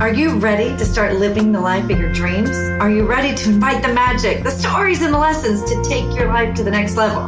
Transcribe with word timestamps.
Are 0.00 0.14
you 0.14 0.30
ready 0.38 0.74
to 0.78 0.86
start 0.86 1.16
living 1.16 1.52
the 1.52 1.60
life 1.60 1.84
of 1.90 2.00
your 2.00 2.10
dreams? 2.10 2.48
Are 2.80 2.90
you 2.90 3.04
ready 3.06 3.34
to 3.34 3.50
invite 3.50 3.82
the 3.82 3.92
magic, 3.92 4.42
the 4.42 4.50
stories, 4.50 5.02
and 5.02 5.12
the 5.12 5.18
lessons 5.18 5.62
to 5.70 5.82
take 5.84 6.16
your 6.16 6.28
life 6.28 6.54
to 6.54 6.64
the 6.64 6.70
next 6.70 6.96
level? 6.96 7.24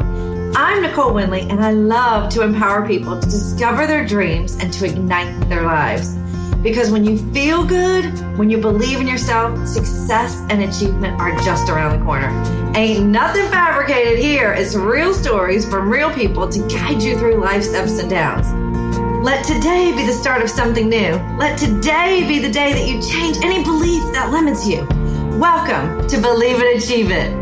I'm 0.57 0.81
Nicole 0.81 1.13
Winley, 1.13 1.43
and 1.51 1.63
I 1.63 1.73
love 1.73 2.33
to 2.33 2.41
empower 2.41 2.87
people 2.87 3.21
to 3.21 3.29
discover 3.29 3.87
their 3.87 4.07
dreams 4.07 4.57
and 4.57 4.73
to 4.73 4.87
ignite 4.87 5.51
their 5.51 5.65
lives. 5.65 6.15
Because 6.63 6.91
when 6.91 7.05
you 7.05 7.19
feel 7.35 7.63
good, 7.63 8.07
when 8.39 8.49
you 8.49 8.57
believe 8.57 9.03
in 9.03 9.07
yourself, 9.07 9.69
success 9.69 10.41
and 10.49 10.63
achievement 10.63 11.21
are 11.21 11.37
just 11.43 11.69
around 11.69 11.99
the 11.99 12.05
corner. 12.07 12.31
Ain't 12.75 13.05
nothing 13.05 13.51
fabricated 13.51 14.19
here. 14.19 14.55
It's 14.55 14.75
real 14.75 15.13
stories 15.13 15.69
from 15.69 15.91
real 15.91 16.11
people 16.11 16.49
to 16.49 16.67
guide 16.69 17.03
you 17.03 17.19
through 17.19 17.35
life's 17.35 17.75
ups 17.75 17.99
and 17.99 18.09
downs. 18.09 18.72
Let 19.23 19.45
today 19.45 19.95
be 19.97 20.05
the 20.05 20.13
start 20.13 20.43
of 20.43 20.51
something 20.51 20.89
new. 20.89 21.13
Let 21.39 21.57
today 21.57 22.27
be 22.27 22.41
the 22.41 22.51
day 22.51 22.73
that 22.73 22.89
you 22.89 23.01
change 23.01 23.37
any 23.45 23.63
belief 23.63 24.03
that 24.15 24.33
limits 24.33 24.67
you. 24.67 24.85
Welcome 25.39 26.09
to 26.09 26.21
Believe 26.21 26.57
It, 26.59 26.83
Achieve 26.83 27.13
It. 27.13 27.33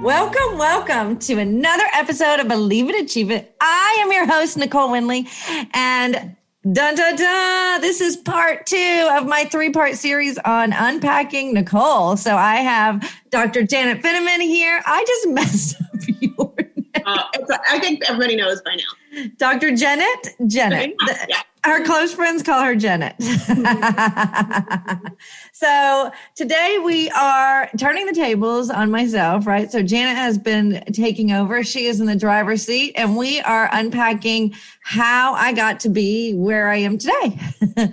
Welcome, 0.00 0.58
welcome 0.58 1.18
to 1.18 1.40
another 1.40 1.86
episode 1.92 2.38
of 2.38 2.46
Believe 2.46 2.88
It, 2.88 3.02
Achieve 3.02 3.32
It. 3.32 3.56
I 3.60 3.98
am 4.00 4.12
your 4.12 4.26
host, 4.26 4.56
Nicole 4.56 4.90
Winley, 4.90 5.26
and 5.74 6.36
dun 6.72 6.94
dun 6.94 7.16
dun, 7.16 7.80
this 7.80 8.00
is 8.00 8.16
part 8.16 8.66
two 8.66 9.08
of 9.12 9.26
my 9.26 9.44
three 9.44 9.70
part 9.70 9.96
series 9.96 10.38
on 10.38 10.72
unpacking 10.72 11.52
Nicole. 11.54 12.16
So 12.16 12.36
I 12.36 12.56
have 12.56 13.12
Dr. 13.30 13.64
Janet 13.64 14.02
Finneman 14.02 14.40
here. 14.40 14.82
I 14.86 15.04
just 15.04 15.28
messed 15.30 15.80
up 15.80 15.85
your 16.20 16.54
name. 16.58 16.86
Uh, 17.04 17.22
I 17.68 17.78
think 17.78 18.02
everybody 18.08 18.36
knows 18.36 18.62
by 18.62 18.76
now. 18.76 19.28
Dr. 19.36 19.76
Janet? 19.76 20.28
Janet. 20.46 20.94
Yeah. 21.28 21.42
Her 21.64 21.84
close 21.84 22.14
friends 22.14 22.44
call 22.44 22.62
her 22.62 22.76
Janet. 22.76 23.20
so 25.52 26.12
today 26.36 26.78
we 26.84 27.10
are 27.10 27.68
turning 27.76 28.06
the 28.06 28.12
tables 28.12 28.70
on 28.70 28.88
myself, 28.90 29.46
right? 29.46 29.70
So 29.70 29.82
Janet 29.82 30.16
has 30.16 30.38
been 30.38 30.82
taking 30.92 31.32
over. 31.32 31.62
She 31.64 31.86
is 31.86 32.00
in 32.00 32.06
the 32.06 32.14
driver's 32.14 32.62
seat, 32.62 32.92
and 32.96 33.16
we 33.16 33.40
are 33.40 33.68
unpacking 33.72 34.54
how 34.82 35.34
I 35.34 35.52
got 35.52 35.80
to 35.80 35.88
be 35.88 36.34
where 36.34 36.68
I 36.68 36.76
am 36.76 36.98
today. 36.98 37.36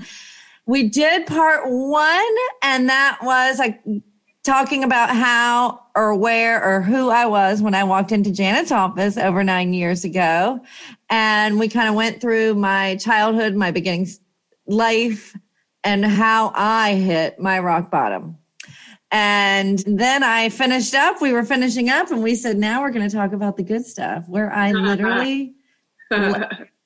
we 0.67 0.89
did 0.89 1.25
part 1.25 1.63
one, 1.65 2.35
and 2.61 2.89
that 2.89 3.19
was 3.23 3.57
like 3.57 3.81
talking 4.43 4.83
about 4.83 5.15
how 5.15 5.81
or 5.95 6.15
where 6.15 6.61
or 6.63 6.81
who 6.81 7.09
I 7.09 7.25
was 7.25 7.61
when 7.61 7.73
I 7.73 7.83
walked 7.83 8.11
into 8.11 8.31
Janet's 8.31 8.71
office 8.71 9.17
over 9.17 9.43
nine 9.43 9.73
years 9.73 10.03
ago. 10.03 10.59
And 11.09 11.57
we 11.59 11.69
kind 11.69 11.87
of 11.87 11.95
went 11.95 12.19
through 12.19 12.55
my 12.55 12.97
childhood, 12.97 13.55
my 13.55 13.71
beginning 13.71 14.07
life, 14.67 15.35
and 15.83 16.05
how 16.05 16.51
I 16.55 16.95
hit 16.95 17.39
my 17.39 17.59
rock 17.59 17.89
bottom. 17.89 18.37
And 19.11 19.79
then 19.85 20.23
I 20.23 20.49
finished 20.49 20.95
up, 20.95 21.21
we 21.21 21.33
were 21.33 21.43
finishing 21.43 21.89
up, 21.89 22.09
and 22.09 22.23
we 22.23 22.33
said, 22.35 22.57
now 22.57 22.81
we're 22.81 22.89
going 22.89 23.07
to 23.07 23.15
talk 23.15 23.31
about 23.31 23.57
the 23.57 23.63
good 23.63 23.85
stuff 23.85 24.27
where 24.27 24.51
I 24.51 24.71
literally, 24.71 25.53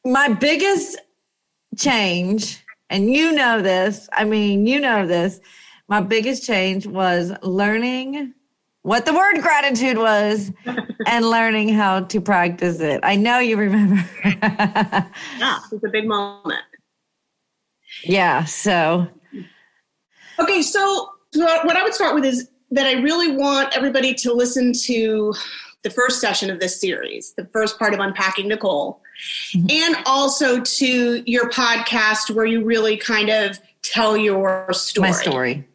my 0.04 0.30
biggest 0.40 1.00
change, 1.78 2.64
and 2.90 3.10
you 3.14 3.32
know 3.32 3.62
this, 3.62 4.10
I 4.12 4.26
mean, 4.26 4.68
you 4.68 4.80
know 4.80 5.08
this 5.08 5.40
my 5.88 6.02
biggest 6.02 6.46
change 6.46 6.86
was 6.86 7.32
learning 7.42 8.34
what 8.88 9.06
the 9.06 9.14
word 9.14 9.42
gratitude 9.42 9.98
was 9.98 10.52
and 11.08 11.30
learning 11.30 11.70
how 11.70 12.02
to 12.02 12.22
practice 12.22 12.80
it. 12.80 13.02
I 13.04 13.16
know 13.16 13.40
you 13.40 13.58
remember. 13.58 14.02
yeah, 14.24 15.60
it's 15.72 15.84
a 15.84 15.90
big 15.90 16.08
moment. 16.08 16.62
Yeah, 18.04 18.46
so. 18.46 19.08
Okay, 20.40 20.62
so 20.62 21.10
what 21.34 21.76
I 21.76 21.84
would 21.84 21.94
start 21.94 22.16
with 22.16 22.24
is 22.24 22.50
that 22.72 22.86
I 22.86 22.94
really 23.02 23.36
want 23.36 23.76
everybody 23.76 24.14
to 24.16 24.34
listen 24.34 24.74
to 24.86 25.34
the 25.84 25.90
first 25.90 26.22
session 26.22 26.50
of 26.50 26.60
this 26.60 26.80
series, 26.80 27.34
the 27.34 27.46
first 27.54 27.80
part 27.80 27.94
of 27.94 28.00
Unpacking 28.00 28.48
Nicole, 28.48 29.02
mm-hmm. 29.54 29.68
and 29.70 29.98
also 30.06 30.62
to 30.62 31.24
your 31.30 31.50
podcast 31.50 32.34
where 32.34 32.46
you 32.46 32.64
really 32.64 32.98
kind 32.98 33.30
of 33.30 33.60
tell 33.82 34.16
your 34.16 34.72
story. 34.74 35.10
My 35.10 35.14
story 35.14 35.68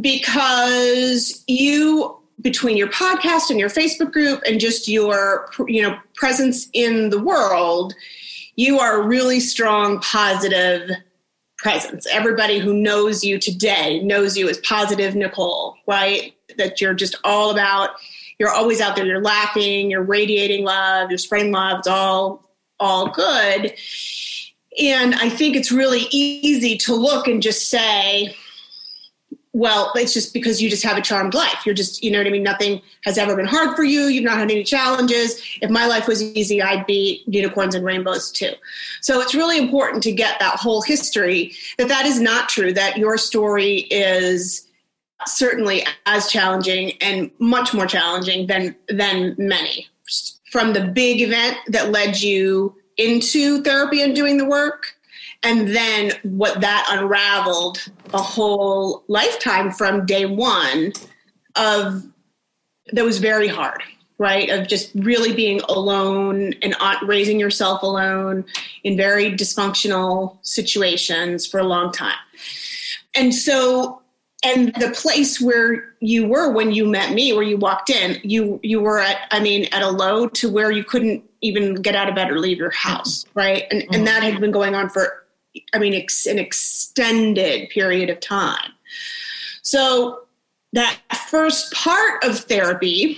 because 0.00 1.44
you 1.46 2.16
between 2.42 2.76
your 2.76 2.88
podcast 2.88 3.48
and 3.50 3.58
your 3.58 3.70
Facebook 3.70 4.12
group 4.12 4.42
and 4.46 4.60
just 4.60 4.88
your 4.88 5.48
you 5.66 5.82
know 5.82 5.98
presence 6.14 6.68
in 6.72 7.10
the 7.10 7.22
world, 7.22 7.94
you 8.56 8.78
are 8.78 9.02
a 9.02 9.06
really 9.06 9.40
strong 9.40 10.00
positive 10.00 10.90
presence. 11.58 12.06
Everybody 12.10 12.58
who 12.58 12.74
knows 12.74 13.24
you 13.24 13.38
today 13.38 14.02
knows 14.02 14.36
you 14.36 14.48
as 14.48 14.58
positive 14.58 15.14
Nicole, 15.14 15.76
right? 15.86 16.34
That 16.58 16.80
you're 16.80 16.94
just 16.94 17.16
all 17.24 17.50
about 17.50 17.90
you're 18.38 18.50
always 18.50 18.80
out 18.80 18.96
there, 18.96 19.06
you're 19.06 19.22
laughing, 19.22 19.90
you're 19.90 20.02
radiating 20.02 20.64
love, 20.64 21.10
you're 21.10 21.18
spreading 21.18 21.52
love, 21.52 21.78
it's 21.78 21.88
all 21.88 22.44
all 22.78 23.10
good. 23.10 23.74
And 24.78 25.14
I 25.14 25.30
think 25.30 25.56
it's 25.56 25.72
really 25.72 26.06
easy 26.10 26.76
to 26.78 26.94
look 26.94 27.26
and 27.26 27.40
just 27.40 27.70
say, 27.70 28.36
well, 29.56 29.90
it's 29.94 30.12
just 30.12 30.34
because 30.34 30.60
you 30.60 30.68
just 30.68 30.82
have 30.82 30.98
a 30.98 31.00
charmed 31.00 31.32
life. 31.32 31.64
You're 31.64 31.74
just, 31.74 32.04
you 32.04 32.10
know 32.10 32.18
what 32.18 32.26
I 32.26 32.30
mean? 32.30 32.42
Nothing 32.42 32.82
has 33.04 33.16
ever 33.16 33.34
been 33.34 33.46
hard 33.46 33.74
for 33.74 33.84
you. 33.84 34.02
You've 34.02 34.22
not 34.22 34.36
had 34.36 34.50
any 34.50 34.62
challenges. 34.62 35.40
If 35.62 35.70
my 35.70 35.86
life 35.86 36.06
was 36.06 36.22
easy, 36.22 36.60
I'd 36.60 36.84
be 36.84 37.24
unicorns 37.26 37.74
and 37.74 37.82
rainbows 37.82 38.30
too. 38.30 38.52
So 39.00 39.18
it's 39.22 39.34
really 39.34 39.56
important 39.56 40.02
to 40.02 40.12
get 40.12 40.38
that 40.40 40.56
whole 40.56 40.82
history 40.82 41.54
that 41.78 41.88
that 41.88 42.04
is 42.04 42.20
not 42.20 42.50
true, 42.50 42.74
that 42.74 42.98
your 42.98 43.16
story 43.16 43.86
is 43.90 44.68
certainly 45.24 45.86
as 46.04 46.30
challenging 46.30 46.92
and 47.00 47.30
much 47.38 47.72
more 47.72 47.86
challenging 47.86 48.48
than, 48.48 48.76
than 48.90 49.36
many. 49.38 49.88
From 50.52 50.74
the 50.74 50.82
big 50.82 51.22
event 51.22 51.56
that 51.68 51.92
led 51.92 52.20
you 52.20 52.74
into 52.98 53.62
therapy 53.62 54.02
and 54.02 54.14
doing 54.14 54.36
the 54.36 54.44
work 54.44 54.95
and 55.46 55.68
then 55.68 56.12
what 56.24 56.60
that 56.60 56.86
unraveled 56.90 57.78
a 58.12 58.18
whole 58.18 59.04
lifetime 59.06 59.70
from 59.70 60.04
day 60.04 60.26
one 60.26 60.92
of 61.54 62.04
that 62.92 63.04
was 63.04 63.18
very 63.18 63.48
hard 63.48 63.82
right? 64.18 64.48
Of 64.48 64.66
just 64.66 64.92
really 64.94 65.34
being 65.34 65.60
alone 65.68 66.54
and 66.62 66.74
raising 67.02 67.38
yourself 67.38 67.82
alone 67.82 68.46
in 68.82 68.96
very 68.96 69.30
dysfunctional 69.30 70.38
situations 70.40 71.46
for 71.46 71.60
a 71.60 71.64
long 71.64 71.92
time. 71.92 72.16
And 73.14 73.34
so 73.34 74.00
and 74.42 74.72
the 74.76 74.90
place 74.90 75.38
where 75.38 75.94
you 76.00 76.26
were 76.26 76.50
when 76.50 76.72
you 76.72 76.86
met 76.86 77.12
me 77.12 77.32
where 77.32 77.42
you 77.42 77.56
walked 77.56 77.88
in 77.88 78.20
you 78.22 78.60
you 78.62 78.80
were 78.80 78.98
at 78.98 79.16
i 79.30 79.40
mean 79.40 79.64
at 79.72 79.80
a 79.80 79.88
low 79.88 80.28
to 80.28 80.50
where 80.50 80.70
you 80.70 80.84
couldn't 80.84 81.24
even 81.40 81.74
get 81.74 81.96
out 81.96 82.06
of 82.06 82.14
bed 82.14 82.30
or 82.30 82.38
leave 82.38 82.58
your 82.58 82.70
house 82.70 83.24
right? 83.34 83.64
And 83.70 83.82
and 83.82 83.90
mm-hmm. 83.90 84.04
that 84.04 84.22
had 84.22 84.40
been 84.40 84.50
going 84.50 84.74
on 84.74 84.88
for 84.90 85.25
I 85.74 85.78
mean, 85.78 85.94
ex- 85.94 86.26
an 86.26 86.38
extended 86.38 87.70
period 87.70 88.10
of 88.10 88.20
time. 88.20 88.72
So, 89.62 90.22
that 90.72 90.98
first 91.30 91.72
part 91.72 92.22
of 92.24 92.38
therapy, 92.40 93.16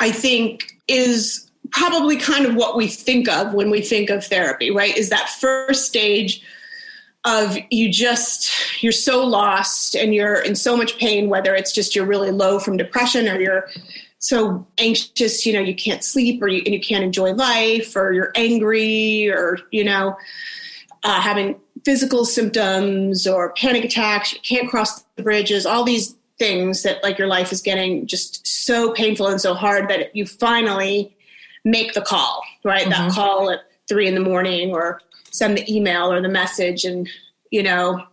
I 0.00 0.10
think, 0.10 0.72
is 0.88 1.50
probably 1.70 2.16
kind 2.16 2.46
of 2.46 2.54
what 2.54 2.76
we 2.76 2.88
think 2.88 3.28
of 3.28 3.52
when 3.52 3.70
we 3.70 3.80
think 3.80 4.10
of 4.10 4.24
therapy, 4.24 4.70
right? 4.70 4.96
Is 4.96 5.10
that 5.10 5.28
first 5.28 5.86
stage 5.86 6.42
of 7.24 7.56
you 7.70 7.90
just, 7.90 8.82
you're 8.82 8.92
so 8.92 9.24
lost 9.24 9.94
and 9.94 10.14
you're 10.14 10.40
in 10.40 10.54
so 10.54 10.76
much 10.76 10.98
pain, 10.98 11.28
whether 11.28 11.54
it's 11.54 11.72
just 11.72 11.94
you're 11.94 12.06
really 12.06 12.30
low 12.30 12.58
from 12.58 12.76
depression 12.76 13.28
or 13.28 13.38
you're 13.38 13.68
so 14.18 14.66
anxious, 14.78 15.44
you 15.44 15.52
know, 15.52 15.60
you 15.60 15.74
can't 15.74 16.02
sleep 16.02 16.42
or 16.42 16.48
you, 16.48 16.62
and 16.64 16.74
you 16.74 16.80
can't 16.80 17.04
enjoy 17.04 17.32
life 17.32 17.94
or 17.94 18.12
you're 18.12 18.32
angry 18.34 19.28
or, 19.28 19.58
you 19.70 19.84
know, 19.84 20.16
uh, 21.04 21.20
having 21.20 21.60
physical 21.84 22.24
symptoms 22.24 23.26
or 23.26 23.52
panic 23.54 23.84
attacks, 23.84 24.32
you 24.34 24.40
can't 24.40 24.68
cross 24.68 25.02
the 25.16 25.22
bridges, 25.22 25.66
all 25.66 25.84
these 25.84 26.14
things 26.38 26.82
that 26.82 27.02
like 27.02 27.18
your 27.18 27.28
life 27.28 27.52
is 27.52 27.62
getting 27.62 28.06
just 28.06 28.46
so 28.46 28.92
painful 28.92 29.28
and 29.28 29.40
so 29.40 29.54
hard 29.54 29.88
that 29.88 30.14
you 30.16 30.26
finally 30.26 31.14
make 31.64 31.92
the 31.92 32.00
call, 32.00 32.42
right? 32.64 32.82
Mm-hmm. 32.82 32.90
That 32.90 33.12
call 33.12 33.50
at 33.50 33.60
three 33.88 34.08
in 34.08 34.14
the 34.14 34.20
morning 34.20 34.72
or 34.72 35.00
send 35.30 35.56
the 35.56 35.74
email 35.74 36.12
or 36.12 36.20
the 36.20 36.28
message 36.28 36.84
and, 36.84 37.08
you 37.50 37.62
know, 37.62 38.04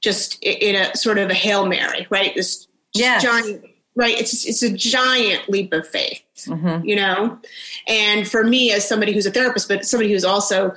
just 0.00 0.38
in 0.42 0.76
a 0.76 0.96
sort 0.96 1.18
of 1.18 1.28
a 1.30 1.34
Hail 1.34 1.66
Mary, 1.66 2.06
right? 2.10 2.32
This 2.34 2.68
yes. 2.94 3.22
giant, 3.22 3.64
right? 3.96 4.18
It's, 4.18 4.46
it's 4.46 4.62
a 4.62 4.72
giant 4.72 5.48
leap 5.48 5.72
of 5.72 5.86
faith, 5.88 6.22
mm-hmm. 6.46 6.86
you 6.86 6.94
know? 6.94 7.40
And 7.88 8.28
for 8.28 8.44
me, 8.44 8.70
as 8.72 8.88
somebody 8.88 9.12
who's 9.12 9.26
a 9.26 9.32
therapist, 9.32 9.68
but 9.68 9.84
somebody 9.84 10.12
who's 10.12 10.24
also 10.24 10.74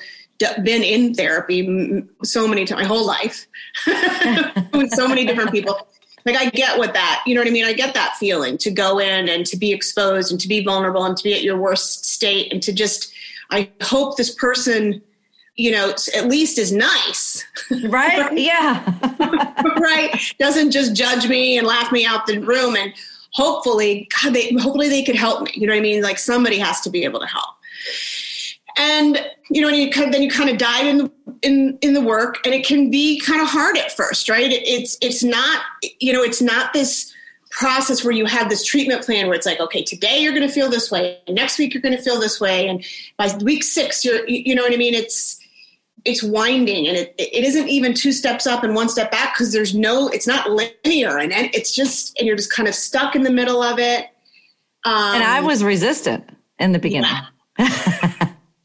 been 0.64 0.84
in 0.84 1.14
therapy 1.14 2.04
so 2.24 2.48
many 2.48 2.66
times 2.66 2.82
my 2.82 2.88
whole 2.88 3.06
life 3.06 3.48
with 4.74 4.92
so 4.92 5.08
many 5.08 5.24
different 5.26 5.52
people 5.52 5.88
like 6.26 6.36
i 6.36 6.50
get 6.50 6.80
what 6.80 6.94
that 6.94 7.22
you 7.28 7.36
know 7.36 7.42
what 7.42 7.48
i 7.48 7.52
mean 7.52 7.66
i 7.66 7.74
get 7.74 7.94
that 7.94 8.16
feeling 8.18 8.58
to 8.58 8.72
go 8.72 8.98
in 8.98 9.30
and 9.30 9.46
to 9.46 9.56
be 9.56 9.72
exposed 9.72 10.32
and 10.32 10.40
to 10.40 10.48
be 10.48 10.64
vulnerable 10.64 11.06
and 11.06 11.16
to 11.16 11.24
be 11.24 11.34
at 11.34 11.44
your 11.44 11.58
worst 11.58 12.06
state 12.06 12.52
and 12.52 12.64
to 12.64 12.74
just 12.74 13.14
I 13.52 13.70
hope 13.82 14.18
this 14.18 14.34
person, 14.34 15.02
you 15.56 15.72
know, 15.72 15.94
at 16.16 16.28
least 16.28 16.58
is 16.58 16.72
nice. 16.72 17.46
Right? 17.70 17.90
right? 18.20 18.38
Yeah. 18.38 18.84
right. 19.80 20.34
Doesn't 20.40 20.72
just 20.72 20.96
judge 20.96 21.28
me 21.28 21.58
and 21.58 21.68
laugh 21.68 21.92
me 21.92 22.06
out 22.06 22.26
the 22.26 22.40
room. 22.40 22.76
And 22.76 22.94
hopefully, 23.34 24.10
God, 24.22 24.34
they, 24.34 24.54
hopefully 24.54 24.90
they 24.90 25.04
could 25.04 25.16
help 25.16 25.44
me. 25.44 25.52
You 25.54 25.68
know 25.68 25.74
what 25.74 25.80
I 25.80 25.82
mean? 25.82 26.02
Like 26.02 26.18
somebody 26.18 26.58
has 26.58 26.82
to 26.82 26.90
be 26.90 27.04
able 27.04 27.20
to 27.20 27.28
help. 27.28 27.56
And 28.78 29.20
you 29.50 29.62
know, 29.62 29.68
and 29.68 29.78
you 29.78 29.90
kind 29.92 30.08
of, 30.08 30.14
then 30.14 30.22
you 30.22 30.30
kind 30.30 30.50
of 30.50 30.58
dive 30.58 30.86
in 30.86 31.12
in 31.42 31.78
in 31.82 31.94
the 31.94 32.02
work, 32.02 32.38
and 32.46 32.54
it 32.54 32.66
can 32.66 32.90
be 32.90 33.20
kind 33.20 33.42
of 33.42 33.48
hard 33.48 33.78
at 33.78 33.92
first, 33.92 34.30
right? 34.30 34.52
It, 34.52 34.64
it's 34.68 34.98
it's 35.02 35.24
not 35.24 35.62
you 36.00 36.14
know, 36.14 36.24
it's 36.24 36.42
not 36.42 36.74
this 36.74 37.14
process 37.50 38.04
where 38.04 38.14
you 38.14 38.26
have 38.26 38.50
this 38.50 38.64
treatment 38.64 39.04
plan 39.04 39.28
where 39.28 39.36
it's 39.36 39.46
like, 39.46 39.60
okay, 39.60 39.84
today 39.84 40.20
you're 40.20 40.32
going 40.32 40.48
to 40.48 40.54
feel 40.54 40.70
this 40.70 40.90
way, 40.90 41.20
next 41.28 41.60
week 41.60 41.74
you're 41.74 41.82
going 41.82 41.96
to 41.96 42.02
feel 42.02 42.20
this 42.20 42.40
way, 42.40 42.68
and 42.68 42.86
by 43.18 43.36
week 43.44 43.64
six, 43.64 44.06
you're 44.06 44.28
you 44.28 44.56
know 44.56 44.64
what 44.64 44.74
I 44.74 44.78
mean? 44.78 44.94
It's 44.94 45.42
it's 46.06 46.24
winding 46.24 46.88
and 46.88 46.98
it, 46.98 47.14
it 47.18 47.44
isn't 47.44 47.68
even 47.70 47.94
two 47.94 48.12
steps 48.12 48.48
up 48.48 48.64
and 48.64 48.74
one 48.74 48.90
step 48.90 49.12
back 49.12 49.34
because 49.34 49.54
there's 49.54 49.76
no 49.76 50.08
it's 50.08 50.28
not 50.28 50.50
linear 50.50 51.18
and 51.18 51.32
it's 51.32 51.76
just 51.76 52.18
and 52.18 52.28
you're 52.28 52.36
just 52.36 52.52
kind 52.52 52.68
of 52.68 52.76
stuck 52.76 53.16
in 53.16 53.24
the 53.24 53.30
middle 53.30 53.62
of 53.62 53.78
it 53.78 54.06
um, 54.86 55.16
and 55.16 55.24
i 55.24 55.42
was 55.42 55.64
resistant 55.64 56.28
in 56.60 56.72
the 56.72 56.80
beginning 56.80 57.12
yeah. 57.60 58.01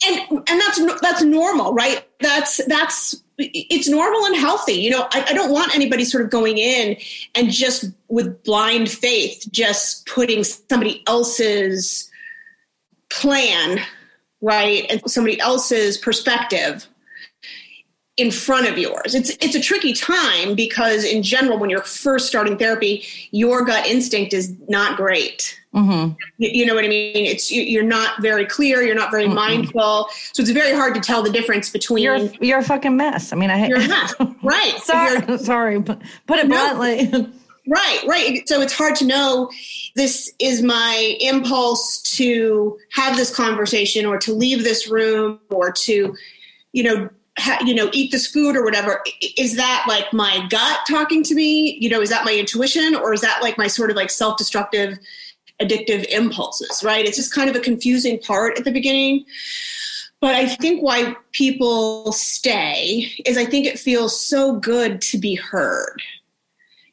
And 0.06 0.48
and 0.48 0.60
that's 0.60 1.00
that's 1.00 1.22
normal 1.22 1.72
right? 1.74 2.06
That's 2.20 2.64
that's 2.66 3.22
it's 3.38 3.88
normal 3.88 4.24
and 4.24 4.36
healthy 4.36 4.74
you 4.74 4.90
know? 4.90 5.06
I, 5.12 5.26
I 5.28 5.32
don't 5.34 5.52
want 5.52 5.74
anybody 5.74 6.04
sort 6.04 6.24
of 6.24 6.30
going 6.30 6.58
in 6.58 6.96
and 7.34 7.50
just 7.50 7.84
with 8.08 8.42
blind 8.44 8.90
faith 8.90 9.46
just 9.50 10.06
putting 10.06 10.42
somebody 10.42 11.02
else's 11.06 12.10
plan 13.10 13.80
right? 14.40 14.86
And 14.90 15.02
somebody 15.10 15.40
else's 15.40 15.98
perspective 15.98 16.86
in 18.16 18.30
front 18.30 18.66
of 18.66 18.78
yours. 18.78 19.14
It's 19.14 19.30
it's 19.40 19.54
a 19.54 19.60
tricky 19.60 19.92
time 19.92 20.54
because 20.54 21.04
in 21.04 21.22
general, 21.22 21.58
when 21.58 21.68
you're 21.68 21.82
first 21.82 22.26
starting 22.26 22.56
therapy, 22.56 23.04
your 23.30 23.64
gut 23.64 23.86
instinct 23.86 24.32
is 24.32 24.54
not 24.68 24.96
great. 24.96 25.58
Mm-hmm. 25.74 26.14
You, 26.38 26.64
know 26.64 26.74
what 26.74 26.86
I 26.86 26.88
mean? 26.88 27.26
It's 27.26 27.50
you, 27.50 27.78
are 27.80 27.82
not 27.82 28.22
very 28.22 28.46
clear. 28.46 28.80
You're 28.80 28.94
not 28.94 29.10
very 29.10 29.26
mm 29.26 29.36
mindful. 29.36 30.08
So 30.32 30.40
it's 30.40 30.50
very 30.50 30.74
hard 30.74 30.94
to 30.94 31.00
tell 31.00 31.22
the 31.22 31.30
difference 31.30 31.68
between. 31.68 32.02
You're 32.02 32.30
you're 32.40 32.60
a 32.60 32.64
fucking 32.64 32.96
mess. 32.96 33.34
I 33.34 33.36
mean, 33.36 33.50
I 33.50 33.66
you're 33.66 33.80
a 33.80 33.88
mess, 33.88 34.14
right? 34.42 34.78
sorry, 34.82 35.38
sorry, 35.38 35.78
but 35.80 36.00
put 36.26 36.38
it 36.38 36.48
bluntly. 36.48 37.10
right, 37.68 38.02
right. 38.06 38.48
So 38.48 38.62
it's 38.62 38.72
hard 38.72 38.96
to 38.96 39.04
know. 39.04 39.50
This 39.94 40.32
is 40.38 40.62
my 40.62 41.16
impulse 41.20 42.00
to 42.16 42.78
have 42.92 43.18
this 43.18 43.34
conversation, 43.34 44.06
or 44.06 44.16
to 44.20 44.32
leave 44.32 44.64
this 44.64 44.88
room, 44.88 45.38
or 45.50 45.70
to, 45.72 46.16
you 46.72 46.82
know, 46.82 47.10
you 47.64 47.74
know, 47.74 47.90
eat 47.92 48.12
this 48.12 48.26
food 48.26 48.56
or 48.56 48.64
whatever, 48.64 49.02
is 49.36 49.56
that 49.56 49.84
like 49.88 50.12
my 50.12 50.46
gut 50.48 50.80
talking 50.88 51.22
to 51.24 51.34
me? 51.34 51.76
You 51.80 51.88
know, 51.88 52.00
is 52.00 52.10
that 52.10 52.24
my 52.24 52.34
intuition 52.34 52.94
or 52.94 53.12
is 53.12 53.20
that 53.20 53.42
like 53.42 53.58
my 53.58 53.66
sort 53.66 53.90
of 53.90 53.96
like 53.96 54.10
self 54.10 54.38
destructive, 54.38 54.98
addictive 55.60 56.06
impulses, 56.08 56.82
right? 56.82 57.04
It's 57.04 57.16
just 57.16 57.34
kind 57.34 57.50
of 57.50 57.56
a 57.56 57.60
confusing 57.60 58.18
part 58.18 58.58
at 58.58 58.64
the 58.64 58.72
beginning. 58.72 59.24
But 60.20 60.34
I 60.34 60.46
think 60.46 60.82
why 60.82 61.14
people 61.32 62.10
stay 62.12 63.12
is 63.26 63.36
I 63.36 63.44
think 63.44 63.66
it 63.66 63.78
feels 63.78 64.18
so 64.18 64.58
good 64.58 65.00
to 65.02 65.18
be 65.18 65.34
heard. 65.34 66.00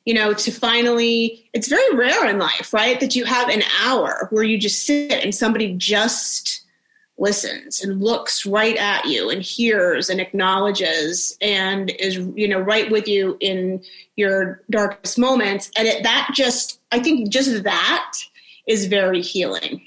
You 0.05 0.13
know, 0.13 0.33
to 0.33 0.51
finally, 0.51 1.49
it's 1.53 1.69
very 1.69 1.95
rare 1.95 2.29
in 2.29 2.37
life, 2.37 2.73
right? 2.73 2.99
That 2.99 3.15
you 3.15 3.23
have 3.23 3.47
an 3.47 3.63
hour 3.81 4.27
where 4.31 4.43
you 4.43 4.57
just 4.57 4.85
sit 4.85 5.13
and 5.13 5.33
somebody 5.33 5.73
just 5.77 6.63
listens 7.17 7.83
and 7.83 8.01
looks 8.01 8.45
right 8.45 8.75
at 8.77 9.05
you 9.05 9.29
and 9.29 9.41
hears 9.41 10.09
and 10.09 10.19
acknowledges 10.19 11.37
and 11.41 11.91
is 11.91 12.17
you 12.35 12.47
know 12.47 12.59
right 12.59 12.89
with 12.89 13.07
you 13.07 13.37
in 13.39 13.83
your 14.15 14.61
darkest 14.71 15.17
moments. 15.19 15.69
And 15.77 15.87
it, 15.87 16.03
that 16.03 16.31
just 16.33 16.79
i 16.91 16.99
think 16.99 17.29
just 17.29 17.63
that 17.63 18.13
is 18.67 18.85
very 18.87 19.21
healing. 19.21 19.81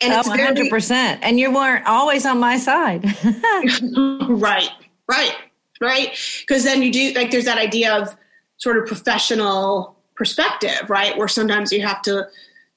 And 0.00 0.12
oh, 0.12 0.22
100% 0.22 0.88
very, 0.88 1.18
and 1.22 1.38
you 1.38 1.52
weren't 1.52 1.86
always 1.86 2.26
on 2.26 2.38
my 2.38 2.58
side. 2.58 3.04
Right 4.28 4.70
right 5.08 5.36
right. 5.80 6.16
Because 6.40 6.64
then 6.64 6.82
you 6.82 6.92
do 6.92 7.12
like 7.14 7.30
there's 7.30 7.44
that 7.44 7.58
idea 7.58 7.94
of 7.94 8.16
sort 8.56 8.78
of 8.78 8.86
professional 8.86 9.96
perspective 10.14 10.88
right? 10.88 11.18
Where 11.18 11.28
sometimes 11.28 11.72
you 11.72 11.82
have 11.82 12.00
to 12.02 12.28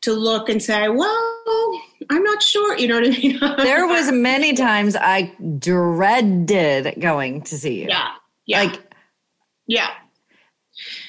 to 0.05 0.13
look 0.13 0.49
and 0.49 0.61
say, 0.61 0.87
well, 0.87 1.81
I'm 2.09 2.23
not 2.23 2.41
sure. 2.41 2.77
You 2.77 2.87
know 2.87 3.01
what 3.01 3.07
I 3.07 3.17
mean? 3.17 3.39
there 3.57 3.87
was 3.87 4.11
many 4.11 4.53
times 4.53 4.95
I 4.95 5.33
dreaded 5.59 6.99
going 6.99 7.41
to 7.43 7.57
see 7.57 7.81
you. 7.81 7.87
Yeah. 7.89 8.09
Yeah. 8.45 8.63
Like, 8.63 8.93
yeah. 9.67 9.89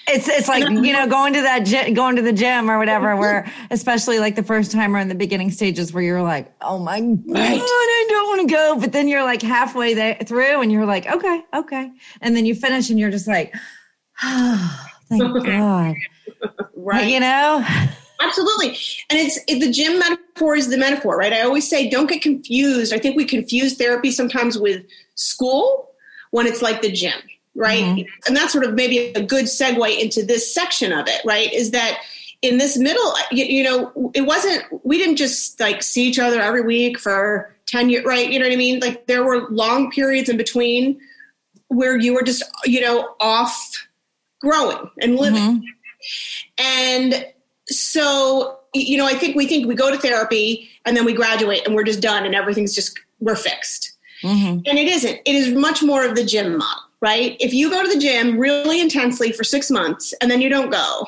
It's 0.08 0.28
it's 0.28 0.46
like 0.46 0.62
you 0.62 0.92
know 0.92 1.08
going 1.08 1.32
to 1.32 1.42
that 1.42 1.66
gy- 1.66 1.92
going 1.92 2.14
to 2.14 2.22
the 2.22 2.32
gym 2.32 2.70
or 2.70 2.78
whatever 2.78 3.08
mm-hmm. 3.08 3.18
where 3.18 3.52
especially 3.72 4.20
like 4.20 4.36
the 4.36 4.42
first 4.44 4.70
time 4.70 4.94
or 4.94 5.00
in 5.00 5.08
the 5.08 5.16
beginning 5.16 5.50
stages 5.50 5.92
where 5.92 6.04
you're 6.04 6.22
like 6.22 6.54
oh 6.60 6.78
my 6.78 7.00
god 7.00 7.36
I 7.36 8.06
don't 8.08 8.28
want 8.28 8.48
to 8.48 8.54
go 8.54 8.78
but 8.78 8.92
then 8.92 9.08
you're 9.08 9.24
like 9.24 9.42
halfway 9.42 9.94
there 9.94 10.14
through 10.24 10.60
and 10.60 10.70
you're 10.70 10.86
like 10.86 11.08
okay 11.08 11.42
okay 11.52 11.90
and 12.20 12.36
then 12.36 12.46
you 12.46 12.54
finish 12.54 12.90
and 12.90 13.00
you're 13.00 13.10
just 13.10 13.26
like 13.26 13.52
oh 14.22 14.86
thank 15.08 15.22
God 15.44 15.96
right 16.76 17.08
you 17.08 17.18
know 17.18 17.66
Absolutely. 18.20 18.68
And 19.10 19.18
it's 19.18 19.38
it, 19.46 19.60
the 19.60 19.70
gym 19.70 19.98
metaphor 19.98 20.56
is 20.56 20.68
the 20.68 20.78
metaphor, 20.78 21.16
right? 21.16 21.32
I 21.32 21.42
always 21.42 21.68
say 21.68 21.88
don't 21.88 22.08
get 22.08 22.22
confused. 22.22 22.92
I 22.92 22.98
think 22.98 23.16
we 23.16 23.24
confuse 23.24 23.76
therapy 23.76 24.10
sometimes 24.10 24.58
with 24.58 24.84
school 25.14 25.90
when 26.30 26.46
it's 26.46 26.62
like 26.62 26.82
the 26.82 26.90
gym, 26.90 27.18
right? 27.54 27.84
Mm-hmm. 27.84 28.08
And 28.26 28.36
that's 28.36 28.52
sort 28.52 28.64
of 28.64 28.74
maybe 28.74 28.98
a 28.98 29.22
good 29.22 29.46
segue 29.46 29.98
into 29.98 30.24
this 30.24 30.52
section 30.52 30.92
of 30.92 31.08
it, 31.08 31.20
right? 31.24 31.52
Is 31.52 31.70
that 31.72 32.00
in 32.42 32.58
this 32.58 32.76
middle, 32.78 33.14
you, 33.30 33.44
you 33.44 33.64
know, 33.64 34.10
it 34.14 34.22
wasn't, 34.22 34.64
we 34.84 34.98
didn't 34.98 35.16
just 35.16 35.58
like 35.60 35.82
see 35.82 36.06
each 36.06 36.18
other 36.18 36.40
every 36.40 36.62
week 36.62 36.98
for 36.98 37.54
10 37.66 37.90
years, 37.90 38.04
right? 38.04 38.30
You 38.30 38.38
know 38.38 38.46
what 38.46 38.52
I 38.52 38.56
mean? 38.56 38.80
Like 38.80 39.06
there 39.06 39.24
were 39.24 39.48
long 39.48 39.90
periods 39.90 40.28
in 40.28 40.36
between 40.36 41.00
where 41.68 41.98
you 41.98 42.14
were 42.14 42.22
just, 42.22 42.42
you 42.64 42.80
know, 42.80 43.14
off 43.20 43.86
growing 44.40 44.90
and 45.00 45.16
living. 45.16 45.60
Mm-hmm. 45.60 46.62
And 46.62 47.26
so 47.68 48.58
you 48.74 48.96
know 48.96 49.06
i 49.06 49.14
think 49.14 49.36
we 49.36 49.46
think 49.46 49.66
we 49.66 49.74
go 49.74 49.90
to 49.90 49.98
therapy 49.98 50.68
and 50.84 50.96
then 50.96 51.04
we 51.04 51.12
graduate 51.12 51.62
and 51.66 51.74
we're 51.74 51.84
just 51.84 52.00
done 52.00 52.24
and 52.24 52.34
everything's 52.34 52.74
just 52.74 52.98
we're 53.20 53.36
fixed 53.36 53.96
mm-hmm. 54.22 54.60
and 54.66 54.78
it 54.78 54.86
isn't 54.86 55.18
it 55.24 55.34
is 55.34 55.52
much 55.54 55.82
more 55.82 56.04
of 56.04 56.14
the 56.14 56.24
gym 56.24 56.58
model 56.58 56.82
right 57.00 57.36
if 57.40 57.52
you 57.52 57.70
go 57.70 57.82
to 57.82 57.92
the 57.92 58.00
gym 58.00 58.38
really 58.38 58.80
intensely 58.80 59.32
for 59.32 59.44
six 59.44 59.70
months 59.70 60.14
and 60.20 60.30
then 60.30 60.40
you 60.40 60.48
don't 60.48 60.70
go 60.70 61.06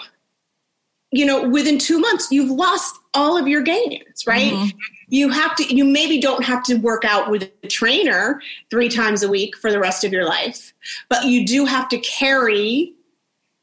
you 1.11 1.25
know 1.25 1.49
within 1.49 1.79
two 1.79 1.99
months 1.99 2.29
you've 2.31 2.51
lost 2.51 2.99
all 3.15 3.37
of 3.37 3.49
your 3.49 3.63
gains 3.63 4.27
right 4.27 4.53
mm-hmm. 4.53 4.79
you 5.09 5.29
have 5.29 5.55
to 5.57 5.75
you 5.75 5.85
maybe 5.85 6.21
don't 6.21 6.45
have 6.45 6.63
to 6.63 6.75
work 6.77 7.05
out 7.05 7.31
with 7.31 7.51
a 7.63 7.69
trainer 7.69 8.41
three 8.71 8.89
times 8.89 9.23
a 9.23 9.29
week 9.29 9.57
for 9.57 9.71
the 9.71 9.79
rest 9.79 10.05
of 10.05 10.13
your 10.13 10.25
life 10.25 10.73
but 11.09 11.25
you 11.25 11.47
do 11.47 11.65
have 11.65 11.89
to 11.89 11.99
carry 11.99 12.95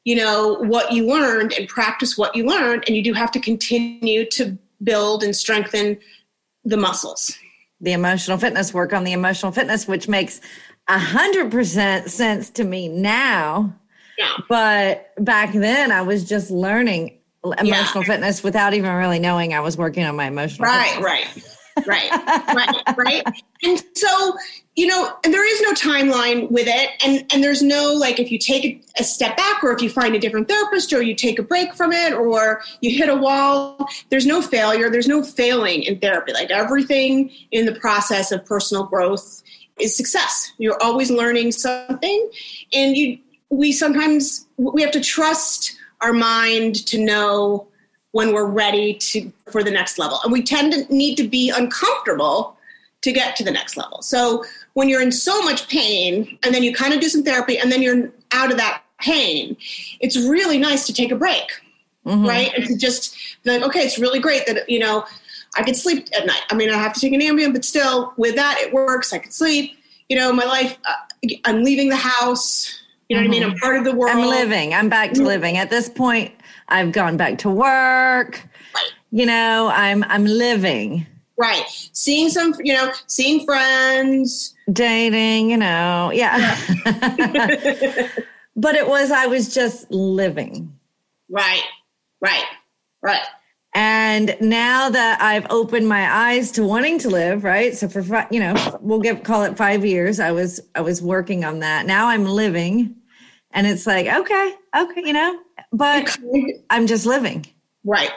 you 0.05 0.15
know 0.15 0.53
what 0.61 0.93
you 0.93 1.05
learned 1.05 1.51
and 1.53 1.67
practice 1.67 2.17
what 2.17 2.33
you 2.35 2.45
learned 2.45 2.83
and 2.87 2.95
you 2.95 3.03
do 3.03 3.11
have 3.11 3.31
to 3.31 3.39
continue 3.39 4.25
to 4.29 4.57
build 4.81 5.23
and 5.23 5.35
strengthen 5.35 5.97
the 6.63 6.77
muscles 6.77 7.37
the 7.81 7.91
emotional 7.91 8.37
fitness 8.37 8.73
work 8.73 8.93
on 8.93 9.03
the 9.03 9.11
emotional 9.11 9.51
fitness 9.51 9.87
which 9.87 10.07
makes 10.07 10.39
a 10.87 10.97
hundred 10.97 11.51
percent 11.51 12.09
sense 12.09 12.49
to 12.49 12.63
me 12.63 12.87
now 12.87 13.75
yeah. 14.17 14.31
but 14.47 15.11
back 15.17 15.51
then 15.51 15.91
i 15.91 16.01
was 16.01 16.23
just 16.23 16.49
learning 16.49 17.17
emotional 17.59 18.03
yeah. 18.03 18.07
fitness 18.07 18.43
without 18.43 18.73
even 18.73 18.93
really 18.93 19.19
knowing 19.19 19.53
i 19.53 19.59
was 19.59 19.77
working 19.77 20.03
on 20.03 20.15
my 20.15 20.27
emotional 20.27 20.65
right 20.65 20.95
fitness. 20.95 21.03
right 21.03 21.54
right 21.85 22.09
right 22.55 22.97
right. 22.97 23.23
And 23.63 23.83
so 23.93 24.35
you 24.75 24.87
know 24.87 25.13
and 25.23 25.33
there 25.33 25.47
is 25.47 25.61
no 25.61 25.73
timeline 25.73 26.49
with 26.51 26.67
it. 26.67 26.89
And 27.05 27.25
and 27.33 27.43
there's 27.43 27.61
no 27.61 27.93
like 27.93 28.19
if 28.19 28.31
you 28.31 28.39
take 28.39 28.85
a 28.99 29.03
step 29.03 29.35
back 29.37 29.63
or 29.63 29.71
if 29.71 29.81
you 29.81 29.89
find 29.89 30.15
a 30.15 30.19
different 30.19 30.47
therapist 30.47 30.93
or 30.93 31.01
you 31.01 31.15
take 31.15 31.39
a 31.39 31.43
break 31.43 31.73
from 31.73 31.91
it 31.91 32.13
or 32.13 32.61
you 32.81 32.97
hit 32.97 33.09
a 33.09 33.15
wall 33.15 33.87
there's 34.09 34.25
no 34.25 34.41
failure 34.41 34.89
there's 34.89 35.07
no 35.07 35.23
failing 35.23 35.83
in 35.83 35.99
therapy. 35.99 36.33
Like 36.33 36.51
everything 36.51 37.31
in 37.51 37.65
the 37.65 37.75
process 37.75 38.31
of 38.31 38.45
personal 38.45 38.85
growth 38.85 39.43
is 39.79 39.95
success. 39.95 40.51
You're 40.57 40.81
always 40.81 41.11
learning 41.11 41.51
something. 41.51 42.29
And 42.73 42.95
you 42.95 43.19
we 43.49 43.71
sometimes 43.71 44.45
we 44.57 44.81
have 44.81 44.91
to 44.91 45.01
trust 45.01 45.77
our 46.01 46.13
mind 46.13 46.85
to 46.87 47.03
know 47.03 47.67
when 48.15 48.33
we're 48.33 48.45
ready 48.45 48.93
to 48.93 49.29
for 49.51 49.61
the 49.61 49.69
next 49.69 49.99
level. 49.99 50.21
And 50.23 50.31
we 50.31 50.41
tend 50.41 50.71
to 50.71 50.85
need 50.93 51.17
to 51.17 51.27
be 51.27 51.49
uncomfortable 51.49 52.55
to 53.01 53.11
get 53.11 53.35
to 53.35 53.43
the 53.43 53.51
next 53.51 53.75
level. 53.75 54.01
So 54.01 54.45
when 54.71 54.87
you're 54.87 55.01
in 55.01 55.11
so 55.11 55.41
much 55.41 55.67
pain 55.67 56.39
and 56.41 56.55
then 56.55 56.63
you 56.63 56.73
kind 56.73 56.93
of 56.93 57.01
do 57.01 57.09
some 57.09 57.23
therapy 57.23 57.57
and 57.57 57.69
then 57.69 57.81
you're 57.81 58.09
out 58.31 58.51
of 58.51 58.57
that 58.57 58.83
pain, 59.01 59.57
it's 59.99 60.15
really 60.15 60.57
nice 60.57 60.85
to 60.87 60.93
take 60.93 61.11
a 61.11 61.15
break. 61.17 61.43
Mm-hmm. 62.05 62.25
Right. 62.25 62.53
And 62.55 62.65
to 62.67 62.77
just 62.77 63.17
like, 63.43 63.61
okay, 63.63 63.81
it's 63.81 63.99
really 63.99 64.19
great 64.21 64.45
that, 64.47 64.69
you 64.69 64.79
know, 64.79 65.03
I 65.57 65.63
could 65.63 65.75
sleep 65.75 66.07
at 66.17 66.25
night. 66.25 66.43
I 66.49 66.55
mean, 66.55 66.69
I 66.69 66.77
have 66.77 66.93
to 66.93 67.01
take 67.01 67.11
an 67.11 67.19
Ambien, 67.19 67.51
but 67.51 67.65
still, 67.65 68.13
with 68.15 68.35
that, 68.35 68.59
it 68.61 68.71
works. 68.71 69.11
I 69.11 69.17
could 69.17 69.33
sleep. 69.33 69.77
You 70.07 70.15
know, 70.15 70.31
my 70.31 70.45
life. 70.45 70.77
Uh, 70.85 71.35
I'm 71.43 71.63
leaving 71.63 71.89
the 71.89 71.97
house. 71.97 72.81
You 73.09 73.17
know 73.17 73.21
mm-hmm. 73.21 73.29
what 73.29 73.35
I 73.35 73.39
mean? 73.39 73.43
I'm 73.43 73.49
mm-hmm. 73.51 73.59
part 73.59 73.77
of 73.77 73.83
the 73.83 73.95
world. 73.95 74.15
I'm 74.15 74.27
living. 74.27 74.73
I'm 74.73 74.89
back 74.89 75.11
to 75.11 75.17
mm-hmm. 75.17 75.27
living. 75.27 75.57
At 75.57 75.69
this 75.69 75.89
point, 75.89 76.33
I've 76.69 76.91
gone 76.91 77.17
back 77.17 77.37
to 77.39 77.49
work. 77.49 78.43
Right. 78.73 78.91
You 79.11 79.25
know, 79.25 79.71
I'm 79.73 80.03
I'm 80.05 80.25
living. 80.25 81.05
Right. 81.37 81.65
Seeing 81.91 82.29
some, 82.29 82.53
you 82.63 82.73
know, 82.73 82.91
seeing 83.07 83.45
friends, 83.45 84.55
dating, 84.71 85.51
you 85.51 85.57
know. 85.57 86.11
Yeah. 86.13 86.57
yeah. 86.85 88.09
but 88.55 88.75
it 88.75 88.87
was 88.87 89.11
I 89.11 89.27
was 89.27 89.53
just 89.53 89.89
living. 89.91 90.73
Right. 91.29 91.63
Right. 92.21 92.45
Right. 93.01 93.21
And 93.75 94.37
now 94.39 94.89
that 94.89 95.21
I've 95.21 95.45
opened 95.49 95.89
my 95.89 96.09
eyes 96.09 96.49
to 96.53 96.63
wanting 96.63 96.97
to 96.99 97.09
live, 97.09 97.43
right? 97.43 97.75
So 97.75 97.89
for 97.89 98.25
you 98.31 98.39
know, 98.39 98.79
we'll 98.79 99.01
give 99.01 99.23
call 99.23 99.43
it 99.43 99.57
5 99.57 99.85
years. 99.85 100.21
I 100.21 100.31
was 100.31 100.61
I 100.75 100.81
was 100.81 101.01
working 101.01 101.43
on 101.43 101.59
that. 101.59 101.85
Now 101.85 102.07
I'm 102.07 102.23
living 102.25 102.95
and 103.51 103.67
it's 103.67 103.85
like, 103.85 104.07
okay, 104.07 104.53
okay, 104.75 105.01
you 105.03 105.11
know, 105.11 105.39
but 105.73 106.17
I'm 106.69 106.87
just 106.87 107.05
living. 107.05 107.45
Right. 107.83 108.11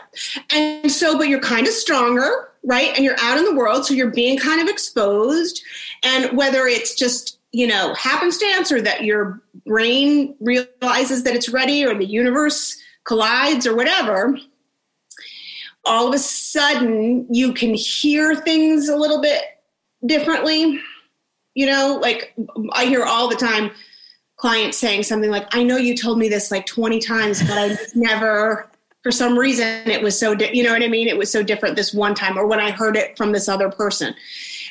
And 0.53 0.91
so, 0.91 1.19
but 1.19 1.29
you're 1.29 1.41
kind 1.41 1.67
of 1.67 1.73
stronger, 1.73 2.53
right? 2.65 2.93
And 2.95 3.05
you're 3.05 3.19
out 3.21 3.37
in 3.37 3.45
the 3.45 3.55
world. 3.55 3.85
So 3.85 3.95
you're 3.95 4.11
being 4.11 4.39
kind 4.39 4.63
of 4.63 4.69
exposed. 4.69 5.61
And 6.03 6.37
whether 6.37 6.67
it's 6.67 6.95
just, 6.95 7.39
you 7.53 7.67
know, 7.67 7.93
happenstance 7.95 8.73
or 8.73 8.81
that 8.81 9.05
your 9.05 9.43
brain 9.67 10.35
realizes 10.41 11.25
that 11.25 11.35
it's 11.35 11.49
ready 11.49 11.85
or 11.85 11.95
the 11.95 12.07
universe 12.07 12.81
collides 13.05 13.67
or 13.67 13.77
whatever, 13.77 14.39
all 15.89 16.09
of 16.09 16.15
a 16.15 16.19
sudden 16.19 17.27
you 17.33 17.53
can 17.53 17.75
hear 17.75 18.37
things 18.37 18.89
a 18.89 18.97
little 18.97 19.21
bit 19.21 19.43
differently. 20.05 20.81
You 21.55 21.67
know, 21.67 21.99
like 22.01 22.35
I 22.73 22.85
hear 22.85 23.05
all 23.05 23.29
the 23.29 23.37
time 23.37 23.71
clients 24.37 24.79
saying 24.79 25.03
something 25.03 25.31
like, 25.31 25.47
I 25.51 25.65
know 25.65 25.77
you 25.77 25.97
told 25.97 26.19
me 26.19 26.29
this 26.29 26.51
like 26.51 26.65
20 26.65 27.01
times, 27.01 27.43
but 27.43 27.59
I 27.59 27.77
never, 27.95 28.71
for 29.03 29.11
some 29.11 29.37
reason, 29.37 29.89
it 29.89 30.01
was 30.01 30.19
so, 30.19 30.35
di- 30.35 30.57
you 30.57 30.63
know 30.63 30.73
what 30.73 30.83
I 30.83 30.89
mean? 30.89 31.09
It 31.09 31.19
was 31.19 31.31
so 31.31 31.43
different 31.43 31.75
this 31.75 31.93
one 31.93 32.15
time, 32.15 32.39
or 32.39 32.47
when 32.47 32.61
I 32.61 32.71
heard 32.71 32.97
it 32.97 33.17
from 33.17 33.33
this 33.33 33.49
other 33.49 33.69
person. 33.69 34.15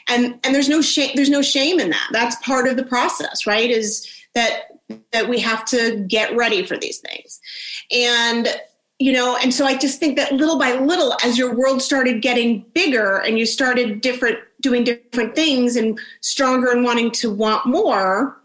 And, 0.07 0.39
and 0.43 0.55
there's 0.55 0.69
no 0.69 0.81
shame, 0.81 1.11
there's 1.15 1.29
no 1.29 1.41
shame 1.41 1.79
in 1.79 1.89
that. 1.89 2.09
That's 2.13 2.37
part 2.37 2.67
of 2.67 2.77
the 2.77 2.85
process, 2.85 3.45
right? 3.45 3.69
Is 3.69 4.09
that, 4.35 4.67
that 5.11 5.27
we 5.27 5.39
have 5.41 5.65
to 5.65 6.05
get 6.07 6.33
ready 6.35 6.65
for 6.65 6.77
these 6.77 6.99
things. 6.99 7.41
And 7.91 8.47
you 8.99 9.11
know 9.11 9.37
and 9.37 9.53
so 9.53 9.65
i 9.65 9.75
just 9.75 9.99
think 9.99 10.15
that 10.15 10.31
little 10.31 10.57
by 10.57 10.73
little 10.73 11.15
as 11.23 11.37
your 11.37 11.53
world 11.53 11.81
started 11.81 12.21
getting 12.21 12.65
bigger 12.73 13.17
and 13.17 13.37
you 13.37 13.45
started 13.45 14.01
different 14.01 14.37
doing 14.61 14.83
different 14.83 15.35
things 15.35 15.75
and 15.75 15.99
stronger 16.21 16.71
and 16.71 16.83
wanting 16.83 17.11
to 17.11 17.31
want 17.31 17.65
more 17.65 18.37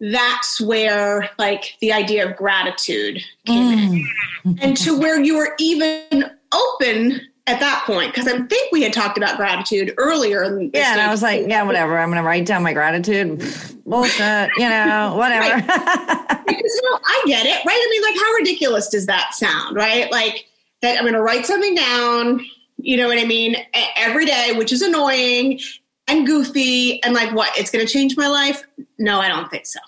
that's 0.00 0.60
where 0.60 1.30
like 1.38 1.76
the 1.80 1.92
idea 1.92 2.28
of 2.28 2.36
gratitude 2.36 3.22
came 3.46 3.78
mm. 3.78 4.04
in 4.44 4.58
and 4.60 4.76
to 4.76 4.98
where 4.98 5.20
you 5.20 5.36
were 5.36 5.54
even 5.58 6.24
open 6.52 7.20
at 7.46 7.58
that 7.60 7.82
point 7.86 8.14
because 8.14 8.28
I 8.28 8.40
think 8.42 8.70
we 8.70 8.82
had 8.82 8.92
talked 8.92 9.18
about 9.18 9.36
gratitude 9.36 9.94
earlier. 9.98 10.44
yeah, 10.72 10.92
and 10.92 11.00
I 11.00 11.10
was 11.10 11.22
like, 11.22 11.46
yeah, 11.48 11.62
whatever. 11.62 11.98
I'm 11.98 12.08
going 12.08 12.22
to 12.22 12.26
write 12.26 12.46
down 12.46 12.62
my 12.62 12.72
gratitude. 12.72 13.38
Bullshit, 13.84 14.50
you 14.56 14.68
know, 14.68 15.14
whatever. 15.18 15.60
because 15.60 15.68
you 15.68 16.90
know, 16.90 16.98
I 17.04 17.22
get 17.26 17.46
it, 17.46 17.64
right? 17.64 17.78
I 17.78 17.88
mean, 17.90 18.02
like, 18.02 18.14
how 18.14 18.32
ridiculous 18.34 18.88
does 18.88 19.06
that 19.06 19.34
sound, 19.34 19.74
right? 19.76 20.10
Like 20.12 20.46
that 20.82 20.96
I'm 20.96 21.02
going 21.02 21.14
to 21.14 21.22
write 21.22 21.46
something 21.46 21.74
down. 21.74 22.44
You 22.76 22.96
know 22.96 23.08
what 23.08 23.18
I 23.18 23.24
mean? 23.24 23.56
Every 23.96 24.26
day, 24.26 24.52
which 24.56 24.72
is 24.72 24.82
annoying 24.82 25.60
and 26.08 26.26
goofy, 26.26 27.02
and 27.02 27.14
like, 27.14 27.32
what? 27.32 27.56
It's 27.56 27.70
going 27.70 27.86
to 27.86 27.92
change 27.92 28.16
my 28.16 28.26
life? 28.26 28.64
No, 28.98 29.20
I 29.20 29.28
don't 29.28 29.50
think 29.50 29.66
so. 29.66 29.78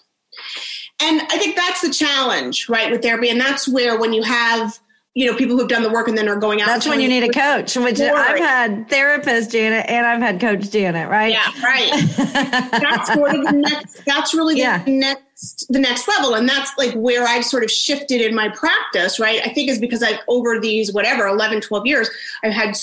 And 1.01 1.23
I 1.23 1.39
think 1.39 1.57
that's 1.57 1.81
the 1.81 1.91
challenge, 1.93 2.69
right, 2.69 2.91
with 2.91 3.03
therapy. 3.03 3.29
And 3.29 3.41
that's 3.41 3.69
where 3.69 3.99
when 3.99 4.13
you 4.13 4.23
have 4.23 4.79
you 5.15 5.31
know 5.31 5.37
people 5.37 5.57
who've 5.57 5.69
done 5.69 5.83
the 5.83 5.91
work 5.91 6.09
and 6.09 6.19
then 6.19 6.29
are 6.29 6.37
going 6.37 6.61
out. 6.61 6.67
That's 6.67 6.87
when 6.87 7.01
you 7.01 7.09
need 7.09 7.23
a 7.23 7.33
coach. 7.33 7.77
Which 7.77 8.01
I've 8.01 8.39
had 8.39 8.89
therapist 8.89 9.53
Janet 9.53 9.87
and 9.89 10.05
I've 10.05 10.21
had 10.21 10.41
coach 10.41 10.71
Janet. 10.71 11.09
Right? 11.09 11.33
Yeah, 11.33 11.53
right. 11.63 11.91
that's 12.17 13.15
sort 13.15 13.35
of 13.35 13.45
the 13.45 13.53
next. 13.53 14.05
That's 14.05 14.35
really 14.35 14.55
the 14.55 14.61
yeah. 14.61 14.83
next 14.87 15.67
the 15.69 15.79
next 15.79 16.09
level, 16.09 16.35
and 16.35 16.49
that's 16.49 16.77
like 16.77 16.93
where 16.95 17.25
I've 17.27 17.45
sort 17.45 17.63
of 17.63 17.71
shifted 17.71 18.21
in 18.21 18.35
my 18.35 18.49
practice. 18.49 19.21
Right? 19.21 19.41
I 19.45 19.53
think 19.53 19.71
is 19.71 19.79
because 19.79 20.03
I've 20.03 20.21
over 20.27 20.59
these 20.59 20.93
whatever 20.93 21.29
11, 21.29 21.61
12 21.61 21.87
years, 21.87 22.11
I've 22.43 22.53
had 22.53 22.77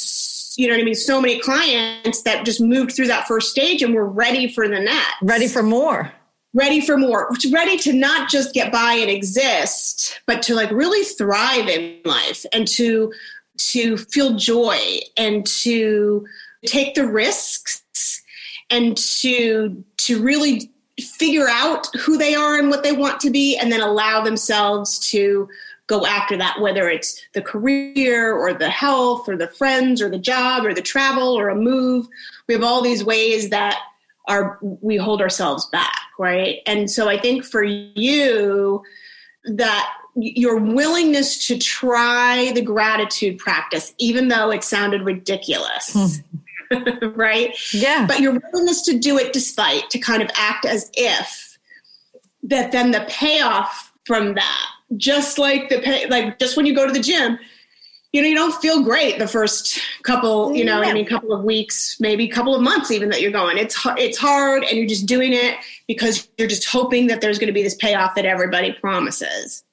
you 0.55 0.67
know 0.67 0.73
what 0.73 0.81
I 0.81 0.85
mean? 0.85 0.95
So 0.95 1.21
many 1.21 1.39
clients 1.39 2.21
that 2.23 2.45
just 2.45 2.61
moved 2.61 2.93
through 2.93 3.07
that 3.07 3.27
first 3.27 3.51
stage 3.51 3.81
and 3.81 3.93
were 3.93 4.07
ready 4.07 4.51
for 4.51 4.67
the 4.67 4.79
next. 4.79 5.15
Ready 5.21 5.47
for 5.47 5.63
more 5.63 6.13
ready 6.53 6.81
for 6.81 6.97
more 6.97 7.29
ready 7.51 7.77
to 7.77 7.93
not 7.93 8.29
just 8.29 8.53
get 8.53 8.71
by 8.71 8.93
and 8.93 9.09
exist 9.09 10.21
but 10.25 10.41
to 10.41 10.53
like 10.53 10.69
really 10.71 11.03
thrive 11.03 11.67
in 11.67 11.97
life 12.03 12.45
and 12.51 12.67
to 12.67 13.11
to 13.57 13.97
feel 13.97 14.35
joy 14.35 14.99
and 15.17 15.45
to 15.45 16.25
take 16.65 16.95
the 16.95 17.07
risks 17.07 18.21
and 18.69 18.97
to 18.97 19.83
to 19.97 20.21
really 20.21 20.71
figure 20.99 21.47
out 21.47 21.87
who 21.95 22.17
they 22.17 22.35
are 22.35 22.57
and 22.57 22.69
what 22.69 22.83
they 22.83 22.91
want 22.91 23.19
to 23.19 23.29
be 23.29 23.57
and 23.57 23.71
then 23.71 23.81
allow 23.81 24.21
themselves 24.21 24.99
to 24.99 25.47
go 25.87 26.05
after 26.05 26.37
that 26.37 26.59
whether 26.61 26.89
it's 26.89 27.21
the 27.33 27.41
career 27.41 28.33
or 28.33 28.53
the 28.53 28.69
health 28.69 29.27
or 29.27 29.35
the 29.35 29.47
friends 29.47 30.01
or 30.01 30.09
the 30.09 30.17
job 30.17 30.65
or 30.65 30.73
the 30.73 30.81
travel 30.81 31.37
or 31.37 31.49
a 31.49 31.55
move. 31.55 32.07
We 32.47 32.53
have 32.53 32.63
all 32.63 32.81
these 32.81 33.03
ways 33.03 33.49
that 33.49 33.79
are 34.27 34.59
we 34.61 34.97
hold 34.97 35.21
ourselves 35.21 35.65
back 35.67 35.97
right? 36.19 36.59
And 36.65 36.89
so 36.89 37.09
i 37.09 37.17
think 37.19 37.43
for 37.43 37.63
you 37.63 38.83
that 39.45 39.91
your 40.15 40.57
willingness 40.57 41.47
to 41.47 41.57
try 41.57 42.51
the 42.53 42.61
gratitude 42.61 43.37
practice 43.37 43.93
even 43.97 44.27
though 44.27 44.51
it 44.51 44.63
sounded 44.63 45.01
ridiculous 45.01 45.93
hmm. 45.93 46.37
right? 47.15 47.55
Yeah. 47.73 48.05
But 48.07 48.21
your 48.21 48.39
willingness 48.39 48.81
to 48.83 48.97
do 48.97 49.17
it 49.17 49.33
despite 49.33 49.89
to 49.89 49.99
kind 49.99 50.21
of 50.21 50.29
act 50.35 50.65
as 50.65 50.89
if 50.93 51.57
that 52.43 52.71
then 52.71 52.91
the 52.91 53.05
payoff 53.09 53.91
from 54.05 54.35
that 54.35 54.67
just 54.97 55.37
like 55.37 55.69
the 55.69 55.79
pay 55.79 56.07
like 56.07 56.39
just 56.39 56.57
when 56.57 56.65
you 56.65 56.75
go 56.75 56.85
to 56.85 56.91
the 56.91 56.99
gym 56.99 57.37
you 58.11 58.21
know, 58.21 58.27
you 58.27 58.35
don't 58.35 58.53
feel 58.61 58.83
great 58.83 59.19
the 59.19 59.27
first 59.27 59.79
couple, 60.03 60.53
you 60.53 60.65
know, 60.65 60.81
yeah. 60.81 60.89
I 60.89 60.93
mean, 60.93 61.05
couple 61.05 61.31
of 61.31 61.43
weeks, 61.43 61.97
maybe 61.99 62.27
couple 62.27 62.53
of 62.53 62.61
months, 62.61 62.91
even 62.91 63.09
that 63.09 63.21
you're 63.21 63.31
going. 63.31 63.57
It's 63.57 63.77
it's 63.97 64.17
hard, 64.17 64.63
and 64.63 64.77
you're 64.77 64.87
just 64.87 65.05
doing 65.05 65.31
it 65.33 65.57
because 65.87 66.27
you're 66.37 66.49
just 66.49 66.67
hoping 66.67 67.07
that 67.07 67.21
there's 67.21 67.39
going 67.39 67.47
to 67.47 67.53
be 67.53 67.63
this 67.63 67.75
payoff 67.75 68.15
that 68.15 68.25
everybody 68.25 68.73
promises. 68.73 69.63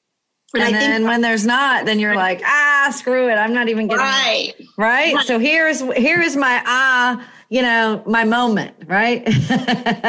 And, 0.54 0.62
and 0.62 0.74
then 0.76 1.04
when 1.04 1.20
there's 1.20 1.44
not, 1.44 1.84
then 1.84 1.98
you're 1.98 2.14
like, 2.14 2.40
ah, 2.42 2.90
screw 2.96 3.28
it, 3.28 3.34
I'm 3.34 3.52
not 3.52 3.68
even 3.68 3.86
getting 3.86 4.02
right. 4.02 4.54
right. 4.78 5.14
Right. 5.14 5.26
So 5.26 5.38
here's 5.38 5.80
here 5.94 6.22
is 6.22 6.36
my 6.36 6.62
ah, 6.64 7.28
you 7.50 7.62
know, 7.62 8.02
my 8.06 8.24
moment, 8.24 8.74
right? 8.86 9.26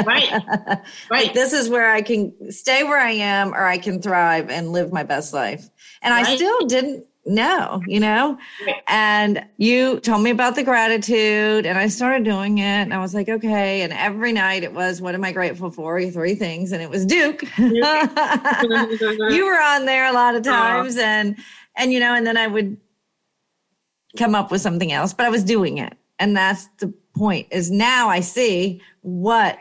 right. 0.05 0.29
Right. 1.09 1.23
Like, 1.25 1.33
this 1.33 1.53
is 1.53 1.69
where 1.69 1.91
I 1.91 2.01
can 2.01 2.51
stay 2.51 2.83
where 2.83 2.99
I 2.99 3.11
am, 3.11 3.53
or 3.53 3.65
I 3.65 3.77
can 3.77 4.01
thrive 4.01 4.49
and 4.49 4.71
live 4.71 4.93
my 4.93 5.03
best 5.03 5.33
life. 5.33 5.69
And 6.01 6.13
right. 6.13 6.25
I 6.25 6.35
still 6.35 6.67
didn't 6.67 7.05
no, 7.29 7.81
you 7.85 7.99
know? 7.99 8.39
And 8.87 9.45
you 9.57 9.99
told 9.99 10.23
me 10.23 10.31
about 10.31 10.55
the 10.55 10.63
gratitude 10.63 11.67
and 11.67 11.77
I 11.77 11.87
started 11.87 12.23
doing 12.23 12.57
it 12.57 12.63
and 12.63 12.91
I 12.93 12.97
was 12.97 13.13
like, 13.13 13.29
okay. 13.29 13.83
And 13.83 13.93
every 13.93 14.33
night 14.33 14.63
it 14.63 14.73
was, 14.73 14.99
what 14.99 15.13
am 15.13 15.23
I 15.23 15.31
grateful 15.31 15.69
for? 15.69 16.03
Three 16.09 16.33
things. 16.33 16.71
And 16.71 16.81
it 16.81 16.89
was 16.89 17.05
Duke. 17.05 17.43
you 17.59 17.81
were 19.45 19.61
on 19.61 19.85
there 19.85 20.07
a 20.07 20.11
lot 20.11 20.33
of 20.33 20.41
times 20.41 20.97
and, 20.97 21.37
and, 21.77 21.93
you 21.93 21.99
know, 21.99 22.15
and 22.15 22.25
then 22.25 22.35
I 22.35 22.47
would 22.47 22.77
come 24.17 24.33
up 24.33 24.49
with 24.49 24.61
something 24.61 24.91
else, 24.91 25.13
but 25.13 25.27
I 25.27 25.29
was 25.29 25.43
doing 25.43 25.77
it. 25.77 25.95
And 26.17 26.35
that's 26.35 26.67
the 26.79 26.91
point 27.15 27.47
is 27.51 27.69
now 27.69 28.09
I 28.09 28.21
see 28.21 28.81
what 29.01 29.59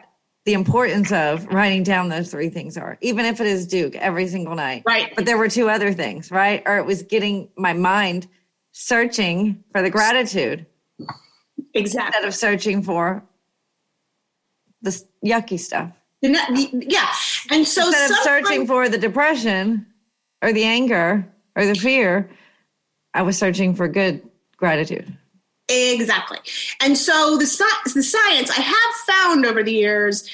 the 0.48 0.54
importance 0.54 1.12
of 1.12 1.44
writing 1.48 1.82
down 1.82 2.08
those 2.08 2.30
three 2.30 2.48
things 2.48 2.78
are, 2.78 2.96
even 3.02 3.26
if 3.26 3.38
it 3.38 3.46
is 3.46 3.66
Duke 3.66 3.94
every 3.96 4.26
single 4.28 4.54
night. 4.54 4.82
Right. 4.86 5.14
But 5.14 5.26
there 5.26 5.36
were 5.36 5.50
two 5.50 5.68
other 5.68 5.92
things, 5.92 6.30
right? 6.30 6.62
Or 6.64 6.78
it 6.78 6.86
was 6.86 7.02
getting 7.02 7.50
my 7.58 7.74
mind 7.74 8.26
searching 8.72 9.62
for 9.72 9.82
the 9.82 9.90
gratitude. 9.90 10.64
Exactly. 11.74 12.06
Instead 12.06 12.24
of 12.24 12.34
searching 12.34 12.82
for 12.82 13.22
the 14.80 15.04
yucky 15.22 15.60
stuff. 15.60 15.92
The, 16.22 16.28
the, 16.28 16.86
yeah. 16.88 17.12
And 17.50 17.66
so 17.66 17.86
instead 17.86 18.10
of 18.10 18.16
searching 18.22 18.66
for 18.66 18.88
the 18.88 18.96
depression 18.96 19.86
or 20.40 20.54
the 20.54 20.64
anger 20.64 21.30
or 21.56 21.66
the 21.66 21.74
fear, 21.74 22.30
I 23.12 23.20
was 23.20 23.36
searching 23.36 23.74
for 23.74 23.86
good 23.86 24.26
gratitude. 24.56 25.14
Exactly. 25.68 26.38
And 26.80 26.96
so 26.96 27.36
the, 27.36 27.44
the 27.94 28.02
science 28.02 28.50
I 28.50 28.62
have 28.62 28.94
found 29.06 29.44
over 29.44 29.62
the 29.62 29.72
years 29.72 30.28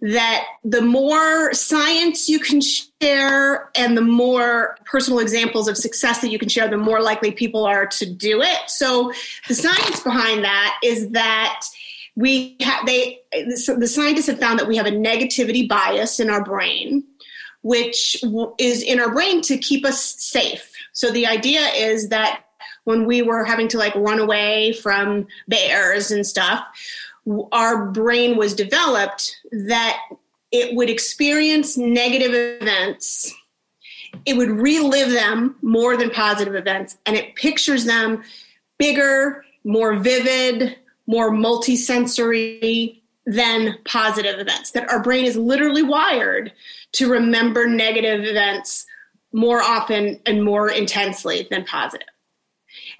that 0.00 0.44
the 0.64 0.82
more 0.82 1.54
science 1.54 2.28
you 2.28 2.38
can 2.38 2.60
share 2.60 3.70
and 3.74 3.96
the 3.96 4.02
more 4.02 4.76
personal 4.84 5.18
examples 5.18 5.66
of 5.66 5.78
success 5.78 6.20
that 6.20 6.28
you 6.28 6.38
can 6.38 6.48
share, 6.50 6.68
the 6.68 6.76
more 6.76 7.00
likely 7.00 7.30
people 7.30 7.64
are 7.64 7.86
to 7.86 8.12
do 8.12 8.42
it. 8.42 8.58
So 8.66 9.12
the 9.48 9.54
science 9.54 10.00
behind 10.00 10.44
that 10.44 10.78
is 10.82 11.10
that 11.10 11.64
we 12.16 12.56
have 12.60 12.84
they 12.86 13.20
the 13.32 13.88
scientists 13.88 14.26
have 14.26 14.38
found 14.38 14.58
that 14.58 14.68
we 14.68 14.76
have 14.76 14.86
a 14.86 14.90
negativity 14.90 15.68
bias 15.68 16.20
in 16.20 16.30
our 16.30 16.44
brain 16.44 17.04
which 17.62 18.22
is 18.58 18.82
in 18.82 19.00
our 19.00 19.12
brain 19.12 19.40
to 19.40 19.58
keep 19.58 19.84
us 19.84 20.14
safe 20.22 20.70
so 20.92 21.10
the 21.10 21.26
idea 21.26 21.60
is 21.70 22.10
that 22.10 22.43
when 22.84 23.06
we 23.06 23.22
were 23.22 23.44
having 23.44 23.68
to 23.68 23.78
like 23.78 23.94
run 23.94 24.18
away 24.18 24.72
from 24.72 25.26
bears 25.48 26.10
and 26.10 26.26
stuff 26.26 26.66
our 27.52 27.86
brain 27.86 28.36
was 28.36 28.54
developed 28.54 29.40
that 29.50 29.98
it 30.52 30.74
would 30.76 30.90
experience 30.90 31.76
negative 31.76 32.32
events. 32.62 33.32
It 34.26 34.36
would 34.36 34.50
relive 34.50 35.10
them 35.10 35.56
more 35.62 35.96
than 35.96 36.10
positive 36.10 36.54
events 36.54 36.96
and 37.06 37.16
it 37.16 37.34
pictures 37.34 37.84
them 37.84 38.22
bigger 38.78 39.44
more 39.64 39.96
vivid 39.96 40.76
more 41.06 41.30
multisensory 41.30 43.00
than 43.26 43.76
positive 43.84 44.38
events. 44.38 44.70
That 44.70 44.90
our 44.90 45.02
brain 45.02 45.24
is 45.24 45.36
literally 45.36 45.82
wired 45.82 46.52
to 46.92 47.10
remember 47.10 47.66
negative 47.66 48.24
events 48.24 48.86
more 49.32 49.60
often 49.60 50.20
and 50.26 50.44
more 50.44 50.70
intensely 50.70 51.46
than 51.50 51.64
positive 51.64 52.08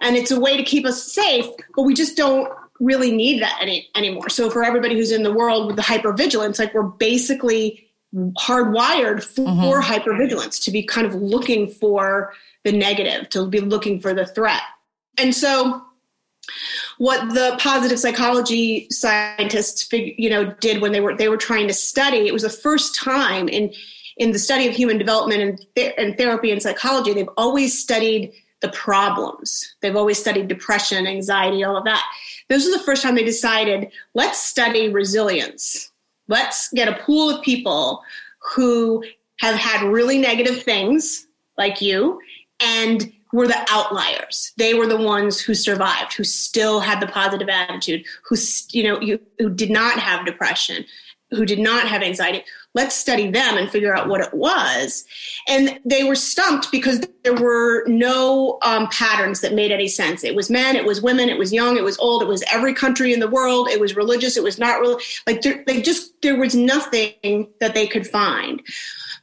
and 0.01 0.17
it's 0.17 0.31
a 0.31 0.41
way 0.41 0.57
to 0.57 0.63
keep 0.63 0.85
us 0.87 1.13
safe 1.13 1.47
but 1.75 1.83
we 1.83 1.95
just 1.95 2.17
don't 2.17 2.49
really 2.81 3.13
need 3.13 3.43
that 3.43 3.59
any, 3.61 3.89
anymore. 3.95 4.29
So 4.29 4.51
for 4.51 4.65
everybody 4.65 4.95
who's 4.95 5.13
in 5.13 5.23
the 5.23 5.33
world 5.33 5.67
with 5.67 5.77
the 5.77 5.83
hypervigilance, 5.83 6.59
like 6.59 6.75
we're 6.75 6.83
basically 6.83 7.89
hardwired 8.15 9.23
for 9.23 9.47
mm-hmm. 9.47 9.93
hypervigilance 9.93 10.63
to 10.65 10.71
be 10.71 10.83
kind 10.83 11.07
of 11.07 11.15
looking 11.15 11.69
for 11.69 12.33
the 12.63 12.73
negative, 12.73 13.29
to 13.31 13.47
be 13.47 13.61
looking 13.61 14.01
for 14.01 14.15
the 14.15 14.27
threat. 14.27 14.63
And 15.19 15.35
so 15.35 15.83
what 16.99 17.35
the 17.35 17.57
positive 17.59 17.99
psychology 17.99 18.87
scientists 18.91 19.89
you 19.93 20.29
know 20.29 20.45
did 20.61 20.83
when 20.83 20.93
they 20.93 21.01
were 21.01 21.17
they 21.17 21.29
were 21.29 21.39
trying 21.39 21.67
to 21.67 21.73
study 21.73 22.27
it 22.29 22.35
was 22.35 22.43
the 22.43 22.51
first 22.51 22.95
time 22.95 23.49
in 23.49 23.73
in 24.19 24.33
the 24.33 24.39
study 24.39 24.69
of 24.69 24.75
human 24.75 24.99
development 24.99 25.41
and, 25.41 25.67
th- 25.75 25.95
and 25.97 26.19
therapy 26.19 26.51
and 26.51 26.63
psychology 26.63 27.15
they've 27.15 27.27
always 27.39 27.77
studied 27.77 28.31
the 28.65 28.77
problems 28.77 29.77
they've 29.81 29.97
always 29.97 30.19
studied 30.19 30.49
depression 30.49 31.07
anxiety 31.07 31.63
all 31.63 31.77
of 31.77 31.85
that 31.85 32.03
this 32.49 32.65
was 32.65 32.77
the 32.77 32.85
first 32.85 33.03
time 33.03 33.15
they 33.15 33.25
decided 33.25 33.91
let's 34.15 34.39
study 34.39 34.89
resilience. 34.89 35.91
Let's 36.29 36.71
get 36.71 36.89
a 36.89 37.03
pool 37.03 37.31
of 37.31 37.43
people 37.43 38.03
who 38.55 39.05
have 39.41 39.57
had 39.57 39.87
really 39.87 40.19
negative 40.19 40.63
things 40.63 41.27
like 41.59 41.81
you 41.81 42.21
and 42.61 43.13
were 43.33 43.47
the 43.47 43.67
outliers. 43.71 44.53
They 44.57 44.75
were 44.75 44.87
the 44.87 45.01
ones 45.01 45.41
who 45.41 45.55
survived, 45.55 46.15
who 46.15 46.25
still 46.25 46.81
had 46.81 47.01
the 47.01 47.09
positive 47.09 47.49
attitude, 47.49 48.05
who 48.29 48.37
you 48.71 48.85
know, 48.85 49.01
you, 49.01 49.21
who 49.39 49.51
did 49.51 49.71
not 49.71 49.99
have 49.99 50.25
depression, 50.25 50.85
who 51.31 51.45
did 51.45 51.59
not 51.59 51.89
have 51.89 52.03
anxiety. 52.03 52.45
Let's 52.75 52.97
study 52.97 53.31
them 53.31 53.57
and 53.57 53.71
figure 53.71 53.97
out 53.97 54.09
what 54.09 54.21
it 54.21 54.35
was. 54.35 55.05
And 55.49 55.79
they 55.85 56.05
were 56.05 56.17
stumped 56.17 56.73
because 56.73 57.07
there 57.23 57.35
were 57.35 57.87
no 57.87 58.59
um, 58.63 58.89
patterns 58.89 59.41
that 59.41 59.55
made 59.55 59.71
any 59.71 59.89
sense. 59.89 60.25
It 60.25 60.35
was 60.35 60.51
men, 60.51 60.77
it 60.77 60.85
was 60.85 61.01
women, 61.01 61.29
it 61.29 61.39
was 61.39 61.53
young, 61.53 61.77
it 61.77 61.85
was 61.85 61.99
old, 61.99 62.23
it 62.23 62.29
was 62.29 62.43
every 62.51 62.75
country 62.75 63.13
in 63.13 63.21
the 63.21 63.29
world, 63.29 63.69
it 63.69 63.81
was 63.81 63.97
religious, 63.97 64.37
it 64.37 64.43
was 64.43 64.59
not 64.59 64.81
real. 64.81 64.99
Like 65.27 65.43
they 65.43 65.81
just 65.81 66.21
there 66.23 66.37
was 66.37 66.55
nothing 66.55 67.49
that 67.61 67.75
they 67.75 67.87
could 67.87 68.07
find. 68.07 68.61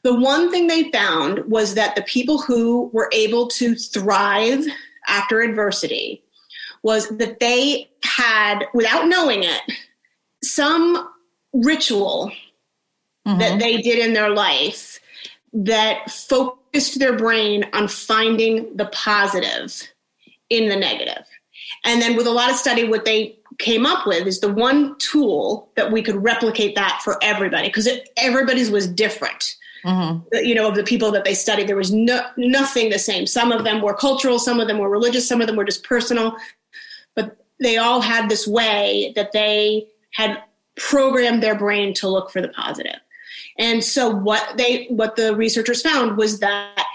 The 0.03 0.15
one 0.15 0.50
thing 0.50 0.67
they 0.67 0.89
found 0.91 1.46
was 1.46 1.75
that 1.75 1.96
the 1.96 2.01
people 2.03 2.41
who 2.41 2.89
were 2.93 3.10
able 3.13 3.48
to 3.50 3.75
thrive 3.75 4.65
after 5.08 5.41
adversity 5.41 6.24
was 6.84 7.10
that 7.17 7.39
they 7.39 7.89
had, 8.03 8.65
without 8.74 9.08
knowing 9.08 9.43
it, 9.43 9.62
some 10.43 11.08
ritual 11.53 12.31
mm-hmm. 13.28 13.40
that 13.40 13.60
they 13.60 13.81
did 13.81 14.00
in 14.00 14.14
their 14.14 14.29
life 14.29 15.00
that 15.53 16.10
focused 16.10 17.00
their 17.00 17.18
brain 17.18 17.66
on 17.74 17.88
finding 17.88 18.75
the 18.77 18.86
positive 18.88 19.88
in 20.50 20.70
the 20.70 20.75
negative. 20.75 21.25
And 21.84 22.01
then 22.01 22.16
with 22.16 22.27
a 22.27 22.31
lot 22.31 22.50
of 22.50 22.55
study, 22.55 22.88
what 22.88 23.05
they 23.05 23.38
came 23.57 23.86
up 23.86 24.05
with 24.05 24.27
is 24.27 24.40
the 24.40 24.53
one 24.53 24.98
tool 24.98 25.70
that 25.75 25.92
we 25.92 26.01
could 26.01 26.24
replicate 26.24 26.75
that 26.75 27.01
for 27.03 27.18
everybody 27.24 27.68
because 27.68 27.88
everybody's 28.18 28.70
was 28.72 28.88
different. 28.88 29.55
Mm-hmm. 29.86 30.46
You 30.46 30.53
know, 30.53 30.70
of 30.70 30.75
the 30.75 30.84
people 30.84 31.12
that 31.12 31.25
they 31.25 31.34
studied, 31.34 31.68
there 31.68 31.75
was 31.75 31.92
no, 31.92 32.24
nothing 32.38 32.90
the 32.90 33.00
same. 33.00 33.25
Some 33.25 33.51
of 33.51 33.64
them 33.64 33.81
were 33.81 33.96
cultural, 33.96 34.38
some 34.38 34.60
of 34.60 34.68
them 34.68 34.77
were 34.77 34.90
religious, 34.90 35.27
some 35.27 35.42
of 35.42 35.48
them 35.48 35.55
were 35.55 35.66
just 35.66 35.84
personal, 35.84 36.36
but 37.16 37.38
they 37.60 37.77
all 37.77 38.00
had 38.00 38.29
this 38.29 38.48
way 38.48 39.12
that 39.16 39.31
they 39.31 39.88
had 40.12 40.44
programmed 40.77 41.42
their 41.42 41.57
brain 41.57 41.94
to 41.96 42.07
look 42.07 42.29
for 42.29 42.42
the 42.42 42.50
positive. 42.50 43.00
And 43.62 43.84
so 43.84 44.10
what 44.10 44.58
they 44.58 44.88
what 44.88 45.16
the 45.16 45.36
researchers 45.36 45.84
found 45.84 46.18
was 46.18 46.40
that 46.40 46.86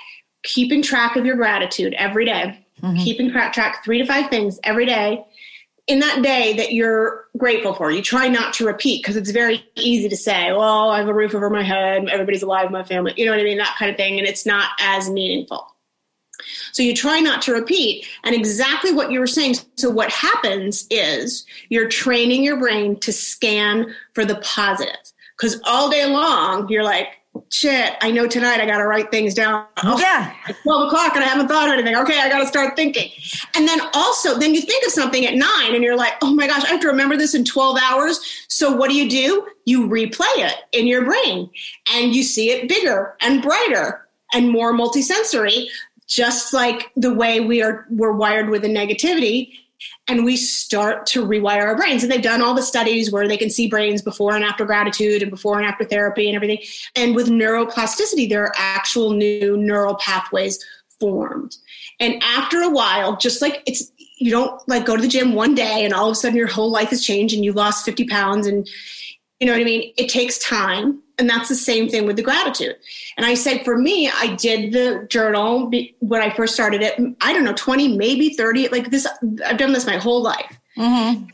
keeping 0.42 0.82
track 0.82 1.16
of 1.16 1.24
your 1.24 1.36
gratitude 1.36 1.94
every 1.94 2.24
day, 2.24 2.66
mm-hmm. 2.82 2.96
keeping 2.96 3.30
track 3.30 3.84
three 3.84 3.98
to 3.98 4.04
five 4.04 4.28
things 4.28 4.58
every 4.64 4.84
day 4.84 5.24
in 5.86 6.00
that 6.00 6.22
day 6.22 6.54
that 6.54 6.72
you're 6.72 7.26
grateful 7.38 7.72
for. 7.72 7.92
You 7.92 8.02
try 8.02 8.26
not 8.26 8.52
to 8.54 8.66
repeat 8.66 9.02
because 9.02 9.14
it's 9.14 9.30
very 9.30 9.64
easy 9.76 10.08
to 10.08 10.16
say, 10.16 10.52
well, 10.52 10.90
I 10.90 10.98
have 10.98 11.08
a 11.08 11.14
roof 11.14 11.36
over 11.36 11.48
my 11.48 11.62
head, 11.62 12.08
everybody's 12.08 12.42
alive, 12.42 12.66
in 12.66 12.72
my 12.72 12.82
family, 12.82 13.14
you 13.16 13.24
know 13.24 13.30
what 13.30 13.40
I 13.40 13.44
mean? 13.44 13.58
That 13.58 13.76
kind 13.78 13.90
of 13.90 13.96
thing. 13.96 14.18
And 14.18 14.26
it's 14.26 14.44
not 14.44 14.70
as 14.80 15.08
meaningful. 15.08 15.72
So 16.72 16.82
you 16.82 16.94
try 16.94 17.20
not 17.20 17.42
to 17.42 17.52
repeat. 17.52 18.06
And 18.24 18.34
exactly 18.34 18.92
what 18.92 19.12
you 19.12 19.20
were 19.20 19.26
saying. 19.26 19.54
So 19.76 19.88
what 19.88 20.10
happens 20.10 20.86
is 20.90 21.46
you're 21.68 21.88
training 21.88 22.42
your 22.42 22.58
brain 22.58 22.98
to 23.00 23.12
scan 23.12 23.94
for 24.14 24.24
the 24.24 24.36
positive. 24.36 24.96
Because 25.36 25.60
all 25.64 25.90
day 25.90 26.06
long, 26.06 26.68
you're 26.68 26.82
like, 26.82 27.08
shit, 27.50 27.94
I 28.00 28.10
know 28.10 28.26
tonight 28.26 28.60
I 28.60 28.66
got 28.66 28.78
to 28.78 28.86
write 28.86 29.10
things 29.10 29.34
down. 29.34 29.66
Oh, 29.84 29.98
yeah. 29.98 30.34
It's 30.48 30.60
12 30.62 30.88
o'clock 30.88 31.14
and 31.14 31.24
I 31.24 31.28
haven't 31.28 31.48
thought 31.48 31.68
of 31.68 31.74
anything. 31.74 31.96
Okay, 31.96 32.18
I 32.18 32.28
got 32.28 32.38
to 32.40 32.46
start 32.46 32.76
thinking. 32.76 33.10
And 33.54 33.68
then 33.68 33.80
also, 33.94 34.38
then 34.38 34.54
you 34.54 34.62
think 34.62 34.84
of 34.86 34.92
something 34.92 35.26
at 35.26 35.34
nine 35.34 35.74
and 35.74 35.84
you're 35.84 35.96
like, 35.96 36.14
oh 36.22 36.34
my 36.34 36.46
gosh, 36.46 36.64
I 36.64 36.68
have 36.68 36.80
to 36.80 36.88
remember 36.88 37.16
this 37.16 37.34
in 37.34 37.44
12 37.44 37.78
hours. 37.82 38.20
So 38.48 38.74
what 38.74 38.90
do 38.90 38.96
you 38.96 39.08
do? 39.08 39.46
You 39.64 39.88
replay 39.88 40.32
it 40.36 40.56
in 40.72 40.86
your 40.86 41.04
brain 41.04 41.50
and 41.92 42.14
you 42.14 42.22
see 42.22 42.50
it 42.50 42.68
bigger 42.68 43.16
and 43.20 43.42
brighter 43.42 44.06
and 44.32 44.50
more 44.50 44.72
multisensory 44.72 45.66
just 46.06 46.52
like 46.52 46.90
the 46.96 47.12
way 47.12 47.40
we 47.40 47.62
are 47.62 47.86
we're 47.90 48.12
wired 48.12 48.48
with 48.48 48.62
the 48.62 48.68
negativity 48.68 49.50
and 50.08 50.24
we 50.24 50.36
start 50.36 51.06
to 51.06 51.26
rewire 51.26 51.62
our 51.62 51.76
brains. 51.76 52.02
And 52.02 52.10
they've 52.10 52.22
done 52.22 52.42
all 52.42 52.54
the 52.54 52.62
studies 52.62 53.10
where 53.10 53.28
they 53.28 53.36
can 53.36 53.50
see 53.50 53.68
brains 53.68 54.02
before 54.02 54.34
and 54.34 54.44
after 54.44 54.64
gratitude 54.64 55.22
and 55.22 55.30
before 55.30 55.58
and 55.58 55.66
after 55.66 55.84
therapy 55.84 56.28
and 56.28 56.36
everything. 56.36 56.58
And 56.94 57.14
with 57.14 57.28
neuroplasticity 57.28 58.28
there 58.28 58.44
are 58.44 58.54
actual 58.56 59.12
new 59.12 59.56
neural 59.56 59.96
pathways 59.96 60.58
formed. 60.98 61.56
And 62.00 62.22
after 62.22 62.62
a 62.62 62.70
while 62.70 63.16
just 63.16 63.42
like 63.42 63.62
it's 63.66 63.92
you 64.18 64.30
don't 64.30 64.66
like 64.66 64.86
go 64.86 64.96
to 64.96 65.02
the 65.02 65.08
gym 65.08 65.34
one 65.34 65.54
day 65.54 65.84
and 65.84 65.92
all 65.92 66.08
of 66.08 66.12
a 66.12 66.14
sudden 66.14 66.38
your 66.38 66.46
whole 66.46 66.70
life 66.70 66.88
has 66.88 67.04
changed 67.04 67.34
and 67.34 67.44
you 67.44 67.52
lost 67.52 67.84
50 67.84 68.06
pounds 68.06 68.46
and 68.46 68.66
you 69.40 69.46
know 69.46 69.52
what 69.52 69.60
i 69.60 69.64
mean? 69.64 69.92
It 69.98 70.08
takes 70.08 70.38
time 70.38 71.02
and 71.18 71.28
that's 71.28 71.48
the 71.48 71.54
same 71.54 71.88
thing 71.88 72.06
with 72.06 72.16
the 72.16 72.22
gratitude. 72.22 72.76
And 73.16 73.24
I 73.24 73.34
said, 73.34 73.64
for 73.64 73.78
me, 73.78 74.10
I 74.12 74.34
did 74.36 74.72
the 74.72 75.06
journal 75.08 75.70
when 76.00 76.20
I 76.20 76.30
first 76.30 76.54
started 76.54 76.82
it. 76.82 77.00
I 77.20 77.32
don't 77.32 77.44
know, 77.44 77.54
20, 77.54 77.96
maybe 77.96 78.30
30, 78.30 78.68
like 78.68 78.90
this. 78.90 79.06
I've 79.44 79.56
done 79.56 79.72
this 79.72 79.86
my 79.86 79.96
whole 79.96 80.22
life. 80.22 80.58
Mm-hmm. 80.76 81.24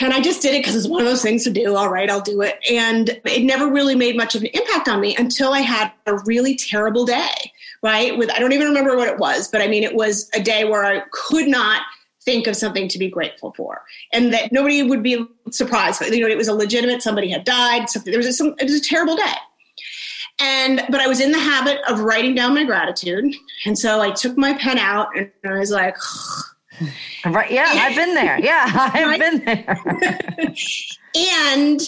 And 0.00 0.12
I 0.12 0.20
just 0.20 0.40
did 0.40 0.54
it 0.54 0.60
because 0.60 0.74
it's 0.74 0.88
one 0.88 1.00
of 1.00 1.06
those 1.06 1.22
things 1.22 1.44
to 1.44 1.50
do. 1.50 1.76
All 1.76 1.90
right, 1.90 2.10
I'll 2.10 2.20
do 2.20 2.40
it. 2.40 2.58
And 2.70 3.20
it 3.24 3.42
never 3.44 3.70
really 3.70 3.94
made 3.94 4.16
much 4.16 4.34
of 4.34 4.42
an 4.42 4.48
impact 4.48 4.88
on 4.88 5.00
me 5.00 5.14
until 5.16 5.52
I 5.52 5.60
had 5.60 5.92
a 6.06 6.16
really 6.20 6.56
terrible 6.56 7.04
day, 7.04 7.52
right? 7.82 8.16
With, 8.16 8.30
I 8.30 8.38
don't 8.38 8.52
even 8.52 8.68
remember 8.68 8.96
what 8.96 9.08
it 9.08 9.18
was, 9.18 9.48
but 9.48 9.60
I 9.60 9.68
mean, 9.68 9.84
it 9.84 9.94
was 9.94 10.30
a 10.34 10.42
day 10.42 10.64
where 10.64 10.84
I 10.84 11.02
could 11.10 11.46
not 11.46 11.82
think 12.26 12.46
of 12.48 12.56
something 12.56 12.88
to 12.88 12.98
be 12.98 13.08
grateful 13.08 13.54
for. 13.56 13.82
And 14.12 14.34
that 14.34 14.52
nobody 14.52 14.82
would 14.82 15.02
be 15.02 15.24
surprised. 15.50 16.02
You 16.02 16.20
know 16.20 16.28
it 16.28 16.36
was 16.36 16.48
a 16.48 16.54
legitimate 16.54 17.00
somebody 17.00 17.30
had 17.30 17.44
died 17.44 17.88
something 17.88 18.10
there 18.10 18.18
was 18.18 18.26
a, 18.26 18.32
some, 18.32 18.54
it 18.58 18.64
was 18.64 18.74
a 18.74 18.80
terrible 18.80 19.16
day. 19.16 19.32
And 20.38 20.82
but 20.90 21.00
i 21.00 21.06
was 21.06 21.20
in 21.20 21.32
the 21.32 21.38
habit 21.38 21.78
of 21.88 22.00
writing 22.00 22.34
down 22.34 22.52
my 22.52 22.64
gratitude. 22.64 23.34
And 23.64 23.78
so 23.78 24.02
i 24.02 24.10
took 24.10 24.36
my 24.36 24.52
pen 24.54 24.76
out 24.76 25.08
and 25.16 25.30
i 25.46 25.58
was 25.58 25.70
like 25.70 25.96
right 27.24 27.50
yeah 27.50 27.66
i've 27.68 27.96
been 27.96 28.14
there. 28.14 28.38
Yeah 28.42 28.66
i've 28.92 29.18
been 29.18 29.44
there. 29.44 29.78
And 31.16 31.80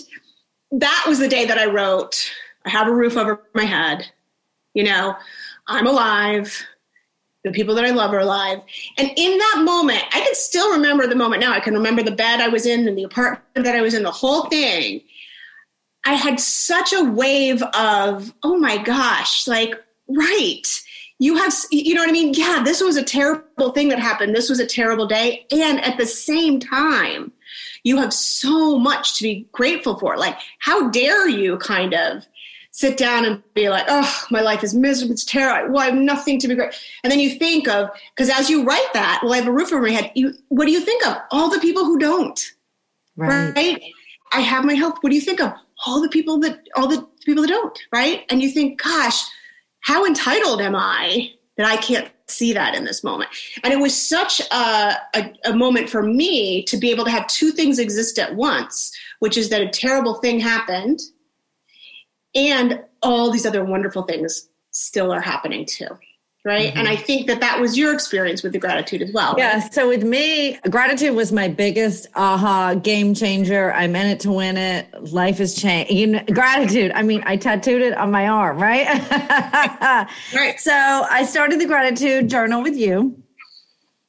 that 0.70 1.04
was 1.06 1.18
the 1.18 1.28
day 1.28 1.44
that 1.44 1.58
i 1.58 1.66
wrote 1.66 2.32
i 2.64 2.70
have 2.70 2.86
a 2.86 2.94
roof 2.94 3.16
over 3.16 3.42
my 3.54 3.64
head. 3.64 4.06
You 4.72 4.84
know 4.84 5.16
i'm 5.66 5.86
alive 5.86 6.64
the 7.48 7.56
people 7.56 7.74
that 7.74 7.84
I 7.84 7.90
love 7.90 8.12
are 8.12 8.20
alive. 8.20 8.60
And 8.96 9.10
in 9.16 9.38
that 9.38 9.62
moment, 9.64 10.02
I 10.12 10.20
can 10.20 10.34
still 10.34 10.72
remember 10.72 11.06
the 11.06 11.16
moment 11.16 11.40
now. 11.40 11.52
I 11.52 11.60
can 11.60 11.74
remember 11.74 12.02
the 12.02 12.10
bed 12.10 12.40
I 12.40 12.48
was 12.48 12.66
in 12.66 12.86
and 12.86 12.96
the 12.96 13.04
apartment 13.04 13.64
that 13.64 13.74
I 13.74 13.80
was 13.80 13.94
in, 13.94 14.02
the 14.02 14.10
whole 14.10 14.48
thing. 14.48 15.02
I 16.04 16.14
had 16.14 16.40
such 16.40 16.92
a 16.92 17.04
wave 17.04 17.62
of, 17.74 18.32
oh 18.42 18.56
my 18.56 18.78
gosh, 18.78 19.46
like, 19.46 19.74
right. 20.08 20.62
You 21.18 21.36
have, 21.36 21.52
you 21.72 21.94
know 21.94 22.02
what 22.02 22.08
I 22.08 22.12
mean? 22.12 22.32
Yeah, 22.32 22.62
this 22.64 22.80
was 22.80 22.96
a 22.96 23.02
terrible 23.02 23.72
thing 23.72 23.88
that 23.88 23.98
happened. 23.98 24.36
This 24.36 24.48
was 24.48 24.60
a 24.60 24.66
terrible 24.66 25.06
day. 25.06 25.46
And 25.50 25.84
at 25.84 25.98
the 25.98 26.06
same 26.06 26.60
time, 26.60 27.32
you 27.82 27.96
have 27.96 28.12
so 28.12 28.78
much 28.78 29.16
to 29.16 29.22
be 29.24 29.48
grateful 29.52 29.98
for. 29.98 30.16
Like, 30.16 30.38
how 30.60 30.90
dare 30.90 31.28
you 31.28 31.58
kind 31.58 31.94
of 31.94 32.26
sit 32.78 32.96
down 32.96 33.24
and 33.24 33.42
be 33.54 33.68
like, 33.68 33.84
oh, 33.88 34.24
my 34.30 34.40
life 34.40 34.62
is 34.62 34.72
miserable. 34.72 35.12
It's 35.12 35.24
terrible. 35.24 35.74
Well, 35.74 35.82
I 35.82 35.86
have 35.86 35.96
nothing 35.96 36.38
to 36.38 36.46
be 36.46 36.54
great. 36.54 36.72
And 37.02 37.10
then 37.10 37.18
you 37.18 37.30
think 37.30 37.66
of, 37.66 37.90
because 38.14 38.30
as 38.30 38.48
you 38.48 38.62
write 38.62 38.92
that, 38.92 39.18
well, 39.20 39.32
I 39.32 39.38
have 39.38 39.48
a 39.48 39.52
roof 39.52 39.72
over 39.72 39.82
my 39.82 39.90
head. 39.90 40.12
You, 40.14 40.32
what 40.46 40.66
do 40.66 40.70
you 40.70 40.78
think 40.78 41.04
of? 41.04 41.16
All 41.32 41.50
the 41.50 41.58
people 41.58 41.84
who 41.84 41.98
don't. 41.98 42.40
Right. 43.16 43.52
right? 43.56 43.82
I 44.32 44.42
have 44.42 44.64
my 44.64 44.74
health. 44.74 44.98
What 45.00 45.10
do 45.10 45.16
you 45.16 45.20
think 45.20 45.40
of? 45.40 45.52
All 45.86 46.00
the 46.00 46.08
people 46.08 46.38
that, 46.38 46.68
all 46.76 46.86
the 46.86 47.04
people 47.26 47.42
that 47.42 47.48
don't. 47.48 47.76
Right. 47.92 48.24
And 48.30 48.40
you 48.40 48.48
think, 48.48 48.80
gosh, 48.80 49.24
how 49.80 50.06
entitled 50.06 50.60
am 50.60 50.76
I 50.76 51.32
that 51.56 51.66
I 51.66 51.78
can't 51.78 52.08
see 52.28 52.52
that 52.52 52.76
in 52.76 52.84
this 52.84 53.02
moment? 53.02 53.30
And 53.64 53.72
it 53.72 53.80
was 53.80 54.00
such 54.00 54.40
a, 54.52 54.96
a, 55.16 55.32
a 55.46 55.52
moment 55.52 55.90
for 55.90 56.04
me 56.04 56.62
to 56.66 56.76
be 56.76 56.92
able 56.92 57.06
to 57.06 57.10
have 57.10 57.26
two 57.26 57.50
things 57.50 57.80
exist 57.80 58.20
at 58.20 58.36
once, 58.36 58.96
which 59.18 59.36
is 59.36 59.48
that 59.48 59.62
a 59.62 59.68
terrible 59.68 60.14
thing 60.14 60.38
happened 60.38 61.00
and 62.34 62.82
all 63.02 63.30
these 63.30 63.46
other 63.46 63.64
wonderful 63.64 64.02
things 64.02 64.48
still 64.70 65.12
are 65.12 65.20
happening 65.20 65.64
too 65.64 65.88
right? 66.44 66.70
Mm-hmm. 66.70 66.78
and 66.78 66.88
i 66.88 66.96
think 66.96 67.26
that 67.26 67.40
that 67.40 67.60
was 67.60 67.76
your 67.76 67.92
experience 67.92 68.42
with 68.42 68.52
the 68.52 68.58
gratitude 68.58 69.02
as 69.02 69.12
well. 69.12 69.34
Yeah 69.36 69.68
so 69.68 69.88
with 69.88 70.04
me 70.04 70.58
gratitude 70.70 71.14
was 71.14 71.32
my 71.32 71.48
biggest 71.48 72.06
aha 72.14 72.74
game 72.74 73.14
changer. 73.14 73.72
I'm 73.72 73.94
in 73.96 74.06
it 74.06 74.20
to 74.20 74.32
win 74.32 74.56
it. 74.56 74.86
Life 75.12 75.38
has 75.38 75.54
changed 75.54 75.92
you 75.92 76.06
know, 76.06 76.24
gratitude. 76.32 76.92
I 76.94 77.02
mean 77.02 77.22
i 77.26 77.36
tattooed 77.36 77.82
it 77.82 77.96
on 77.96 78.10
my 78.10 78.28
arm 78.28 78.58
right? 78.58 78.86
Right. 80.34 80.58
So 80.58 80.72
i 80.72 81.24
started 81.24 81.60
the 81.60 81.66
gratitude 81.66 82.30
journal 82.30 82.62
with 82.62 82.76
you. 82.76 83.22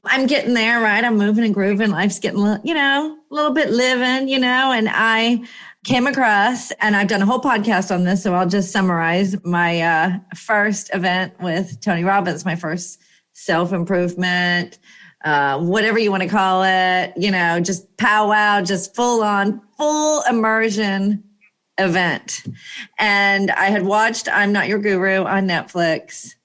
I'm 0.05 0.27
getting 0.27 0.53
there, 0.53 0.79
right? 0.79 1.03
I'm 1.03 1.17
moving 1.17 1.43
and 1.43 1.53
grooving. 1.53 1.91
Life's 1.91 2.19
getting, 2.19 2.39
you 2.63 2.73
know, 2.73 3.17
a 3.29 3.35
little 3.35 3.51
bit 3.51 3.69
living, 3.69 4.29
you 4.29 4.39
know, 4.39 4.71
and 4.71 4.87
I 4.89 5.43
came 5.85 6.07
across, 6.07 6.71
and 6.81 6.95
I've 6.95 7.07
done 7.07 7.21
a 7.21 7.25
whole 7.25 7.41
podcast 7.41 7.93
on 7.93 8.03
this, 8.03 8.23
so 8.23 8.33
I'll 8.33 8.47
just 8.47 8.71
summarize 8.71 9.43
my 9.45 9.81
uh, 9.81 10.19
first 10.35 10.93
event 10.93 11.39
with 11.41 11.79
Tony 11.81 12.03
Robbins, 12.03 12.45
my 12.45 12.55
first 12.55 12.99
self 13.33 13.71
improvement, 13.71 14.79
uh, 15.23 15.59
whatever 15.59 15.97
you 15.97 16.11
want 16.11 16.23
to 16.23 16.29
call 16.29 16.63
it, 16.63 17.13
you 17.15 17.31
know, 17.31 17.59
just 17.59 17.95
powwow, 17.97 18.61
just 18.61 18.95
full 18.95 19.23
on, 19.23 19.61
full 19.77 20.21
immersion 20.29 21.23
event. 21.77 22.43
And 22.97 23.51
I 23.51 23.65
had 23.65 23.85
watched 23.85 24.27
I'm 24.27 24.51
Not 24.51 24.67
Your 24.67 24.79
Guru 24.79 25.23
on 25.23 25.47
Netflix. 25.47 26.35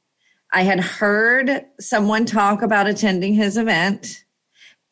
I 0.52 0.62
had 0.62 0.78
heard 0.78 1.64
someone 1.80 2.24
talk 2.24 2.62
about 2.62 2.86
attending 2.86 3.34
his 3.34 3.56
event. 3.56 4.24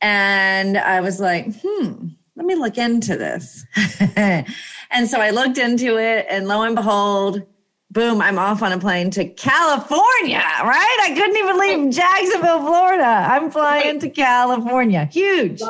And 0.00 0.76
I 0.76 1.00
was 1.00 1.20
like, 1.20 1.46
hmm, 1.62 2.09
let 2.37 2.47
me 2.47 2.55
look 2.55 2.79
into 2.79 3.16
this. 3.16 3.64
and 4.16 5.09
so 5.09 5.21
I 5.21 5.31
looked 5.31 5.59
into 5.59 5.99
it, 5.99 6.27
and 6.29 6.49
lo 6.49 6.62
and 6.62 6.75
behold, 6.75 7.42
boom, 7.90 8.23
I'm 8.23 8.38
off 8.38 8.62
on 8.62 8.73
a 8.73 8.79
plane 8.79 9.11
to 9.12 9.27
California, 9.27 10.42
right? 10.64 10.99
I 11.03 11.12
couldn't 11.14 11.37
even 11.37 11.59
leave 11.59 11.95
Jacksonville, 11.95 12.61
Florida. 12.61 13.05
I'm 13.05 13.51
flying 13.51 14.01
to 14.01 14.09
California. 14.09 15.05
Huge. 15.12 15.61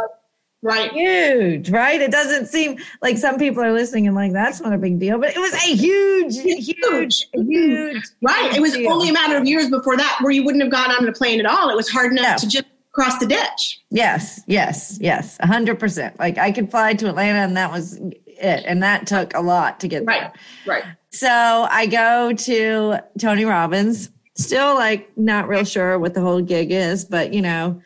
Right. 0.64 0.92
Huge, 0.92 1.70
right? 1.70 2.00
It 2.00 2.12
doesn't 2.12 2.46
seem 2.46 2.78
like 3.02 3.18
some 3.18 3.36
people 3.36 3.64
are 3.64 3.72
listening 3.72 4.06
and 4.06 4.14
like, 4.14 4.32
that's 4.32 4.60
not 4.60 4.72
a 4.72 4.78
big 4.78 5.00
deal, 5.00 5.18
but 5.18 5.30
it 5.30 5.38
was 5.38 5.52
a 5.54 5.74
huge, 5.74 6.40
huge, 6.40 7.26
huge. 7.34 8.04
Right. 8.22 8.52
It 8.54 8.60
was 8.60 8.74
deal. 8.74 8.92
only 8.92 9.08
a 9.08 9.12
matter 9.12 9.36
of 9.36 9.44
years 9.44 9.68
before 9.68 9.96
that 9.96 10.18
where 10.20 10.30
you 10.30 10.44
wouldn't 10.44 10.62
have 10.62 10.70
gone 10.70 10.92
on 10.92 11.08
a 11.08 11.12
plane 11.12 11.40
at 11.40 11.46
all. 11.46 11.68
It 11.68 11.74
was 11.74 11.90
hard 11.90 12.12
enough 12.12 12.24
no. 12.24 12.36
to 12.36 12.48
just 12.48 12.66
cross 12.92 13.18
the 13.18 13.26
ditch. 13.26 13.80
Yes, 13.90 14.40
yes, 14.46 14.98
yes, 15.00 15.36
a 15.40 15.46
hundred 15.46 15.78
percent. 15.78 16.18
Like 16.18 16.38
I 16.38 16.52
could 16.52 16.70
fly 16.70 16.94
to 16.94 17.08
Atlanta, 17.08 17.40
and 17.40 17.56
that 17.56 17.70
was 17.70 17.96
it, 18.26 18.64
and 18.66 18.82
that 18.82 19.06
took 19.06 19.34
a 19.34 19.40
lot 19.40 19.80
to 19.80 19.88
get 19.88 20.04
right, 20.04 20.20
there. 20.20 20.32
Right. 20.66 20.84
So 21.10 21.28
I 21.28 21.86
go 21.86 22.32
to 22.32 22.98
Tony 23.18 23.44
Robbins. 23.44 24.10
Still, 24.34 24.74
like, 24.76 25.14
not 25.18 25.46
real 25.46 25.62
sure 25.62 25.98
what 25.98 26.14
the 26.14 26.22
whole 26.22 26.40
gig 26.40 26.72
is, 26.72 27.04
but 27.04 27.34
you 27.34 27.42
know, 27.42 27.82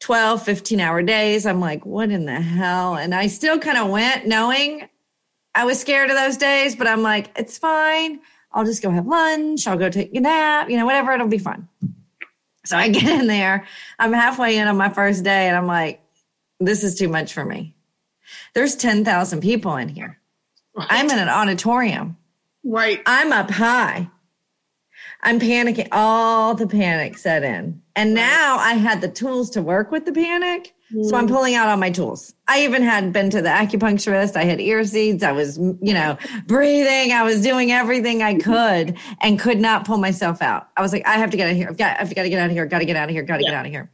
12, 0.00 0.42
15 0.42 0.80
hour 0.80 1.02
days. 1.02 1.44
I'm 1.44 1.60
like, 1.60 1.84
what 1.84 2.10
in 2.10 2.24
the 2.24 2.40
hell? 2.40 2.96
And 2.96 3.14
I 3.14 3.26
still 3.26 3.58
kind 3.58 3.76
of 3.76 3.90
went 3.90 4.26
knowing 4.26 4.88
I 5.54 5.66
was 5.66 5.78
scared 5.78 6.10
of 6.10 6.16
those 6.16 6.38
days, 6.38 6.74
but 6.74 6.86
I'm 6.86 7.02
like, 7.02 7.30
it's 7.36 7.58
fine. 7.58 8.20
I'll 8.52 8.64
just 8.64 8.82
go 8.82 8.90
have 8.90 9.06
lunch. 9.06 9.66
I'll 9.66 9.76
go 9.76 9.90
take 9.90 10.14
a 10.14 10.20
nap, 10.20 10.70
you 10.70 10.78
know, 10.78 10.86
whatever. 10.86 11.12
It'll 11.12 11.28
be 11.28 11.38
fun. 11.38 11.68
So 12.64 12.76
I 12.76 12.88
get 12.90 13.04
in 13.04 13.26
there. 13.26 13.66
I'm 13.98 14.12
halfway 14.12 14.56
in 14.56 14.68
on 14.68 14.76
my 14.76 14.88
first 14.88 15.24
day 15.24 15.48
and 15.48 15.56
I'm 15.56 15.66
like, 15.66 16.00
this 16.60 16.84
is 16.84 16.94
too 16.94 17.08
much 17.08 17.32
for 17.32 17.44
me. 17.44 17.74
There's 18.54 18.76
10,000 18.76 19.40
people 19.40 19.76
in 19.76 19.88
here. 19.88 20.18
Right. 20.74 20.86
I'm 20.90 21.10
in 21.10 21.18
an 21.18 21.28
auditorium. 21.28 22.16
Right. 22.64 23.02
I'm 23.04 23.32
up 23.32 23.50
high. 23.50 24.08
I'm 25.22 25.38
panicking. 25.38 25.88
All 25.92 26.54
the 26.54 26.66
panic 26.66 27.18
set 27.18 27.42
in. 27.42 27.82
And 27.94 28.14
now 28.14 28.56
I 28.58 28.74
had 28.74 29.00
the 29.00 29.08
tools 29.08 29.50
to 29.50 29.62
work 29.62 29.90
with 29.90 30.04
the 30.04 30.12
panic. 30.12 30.74
So 30.92 31.16
I'm 31.16 31.26
mm. 31.26 31.30
pulling 31.30 31.54
out 31.54 31.68
all 31.68 31.76
my 31.76 31.90
tools. 31.90 32.34
I 32.46 32.64
even 32.64 32.82
had 32.82 33.12
been 33.12 33.30
to 33.30 33.40
the 33.40 33.48
acupuncturist. 33.48 34.36
I 34.36 34.44
had 34.44 34.60
ear 34.60 34.84
seeds. 34.84 35.22
I 35.22 35.32
was, 35.32 35.56
you 35.56 35.94
know, 35.94 36.18
breathing. 36.46 37.12
I 37.12 37.22
was 37.22 37.40
doing 37.40 37.72
everything 37.72 38.22
I 38.22 38.34
could 38.34 38.98
and 39.20 39.38
could 39.38 39.58
not 39.58 39.86
pull 39.86 39.98
myself 39.98 40.42
out. 40.42 40.68
I 40.76 40.82
was 40.82 40.92
like, 40.92 41.06
I 41.06 41.14
have 41.14 41.30
to 41.30 41.36
get 41.36 41.46
out 41.46 41.52
of 41.52 41.56
here. 41.56 41.68
I've 41.70 41.76
got, 41.78 42.00
I've 42.00 42.14
got 42.14 42.22
to 42.22 42.28
get 42.28 42.38
out 42.38 42.46
of 42.46 42.52
here. 42.52 42.66
Got 42.66 42.80
to 42.80 42.84
get 42.84 42.96
out 42.96 43.08
of 43.08 43.14
here. 43.14 43.22
Got 43.22 43.38
to 43.38 43.44
yeah. 43.44 43.50
get 43.50 43.56
out 43.56 43.66
of 43.66 43.72
here. 43.72 43.90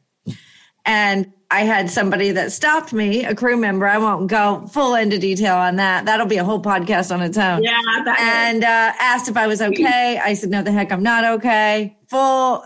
And 0.85 1.33
I 1.51 1.61
had 1.61 1.91
somebody 1.91 2.33
that 2.33 2.53
stopped 2.53 2.93
me, 2.93 3.25
a 3.25 3.35
crew 3.35 3.57
member. 3.57 3.87
I 3.87 3.99
won't 3.99 4.29
go 4.29 4.67
full 4.67 4.95
into 4.95 5.19
detail 5.19 5.57
on 5.57 5.77
that. 5.77 6.05
That'll 6.05 6.27
be 6.27 6.37
a 6.37 6.45
whole 6.45 6.63
podcast 6.63 7.15
on 7.15 7.23
its 7.23 7.39
own. 7.39 7.63
Yeah. 7.63 7.79
and 8.19 8.65
uh, 8.65 8.93
asked 8.99 9.29
if 9.29 9.37
I 9.37 9.47
was 9.47 9.63
okay. 9.63 10.19
I 10.23 10.35
said, 10.35 10.51
no, 10.51 10.63
the 10.63 10.73
heck, 10.73 10.93
I'm 10.93 11.03
not 11.03 11.25
okay. 11.25 11.97
Full 12.09 12.65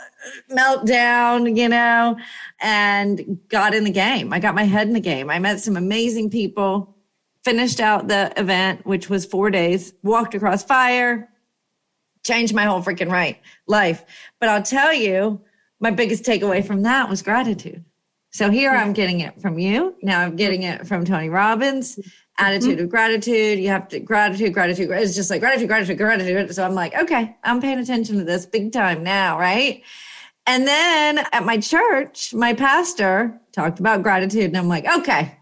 meltdown, 0.51 1.57
you 1.57 1.69
know, 1.69 2.17
and 2.61 3.39
got 3.49 3.75
in 3.75 3.85
the 3.85 3.91
game. 3.91 4.33
I 4.33 4.39
got 4.39 4.55
my 4.55 4.65
head 4.65 4.87
in 4.87 4.95
the 4.95 5.01
game. 5.01 5.31
I 5.31 5.39
met 5.39 5.61
some 5.61 5.77
amazing 5.77 6.31
people, 6.31 6.97
finished 7.45 7.81
out 7.81 8.09
the 8.09 8.33
event, 8.37 8.87
which 8.87 9.09
was 9.09 9.25
four 9.25 9.51
days, 9.51 9.95
walked 10.03 10.35
across 10.35 10.63
fire, 10.63 11.29
changed 12.25 12.55
my 12.55 12.65
whole 12.65 12.83
freaking 12.83 13.11
right 13.11 13.41
life. 13.67 14.05
But 14.39 14.49
I'll 14.49 14.63
tell 14.63 14.93
you, 14.93 15.41
my 15.81 15.91
biggest 15.91 16.25
takeaway 16.25 16.65
from 16.65 16.83
that 16.83 17.09
was 17.09 17.23
gratitude. 17.23 17.85
So 18.31 18.51
here 18.51 18.71
I'm 18.71 18.95
getting 18.95 19.21
it 19.21 19.41
from 19.43 19.59
you. 19.59 19.95
Now 20.03 20.21
I'm 20.21 20.37
getting 20.37 20.63
it 20.63 20.87
from 20.87 21.05
Tony 21.05 21.29
Robbins. 21.29 21.99
Attitude 22.39 22.77
mm-hmm. 22.77 22.85
of 22.85 22.89
gratitude. 22.89 23.59
You 23.59 23.69
have 23.69 23.89
to 23.89 24.01
gratitude, 24.01 24.55
gratitude. 24.55 24.91
It's 24.91 25.15
just 25.15 25.29
like 25.29 25.41
gratitude, 25.41 25.69
gratitude, 25.69 25.99
gratitude. 25.99 26.55
So 26.55 26.65
I'm 26.65 26.75
like, 26.75 26.95
okay, 26.95 27.37
I'm 27.45 27.61
paying 27.61 27.79
attention 27.79 28.17
to 28.17 28.25
this 28.25 28.47
big 28.47 28.73
time 28.73 29.03
now, 29.03 29.39
right? 29.39 29.83
And 30.47 30.67
then 30.67 31.19
at 31.33 31.45
my 31.45 31.59
church, 31.59 32.35
my 32.35 32.55
pastor 32.55 33.39
talked 33.53 33.79
about 33.81 34.03
gratitude. 34.03 34.45
And 34.45 34.57
I'm 34.57 34.69
like, 34.69 34.87
okay, 34.99 35.37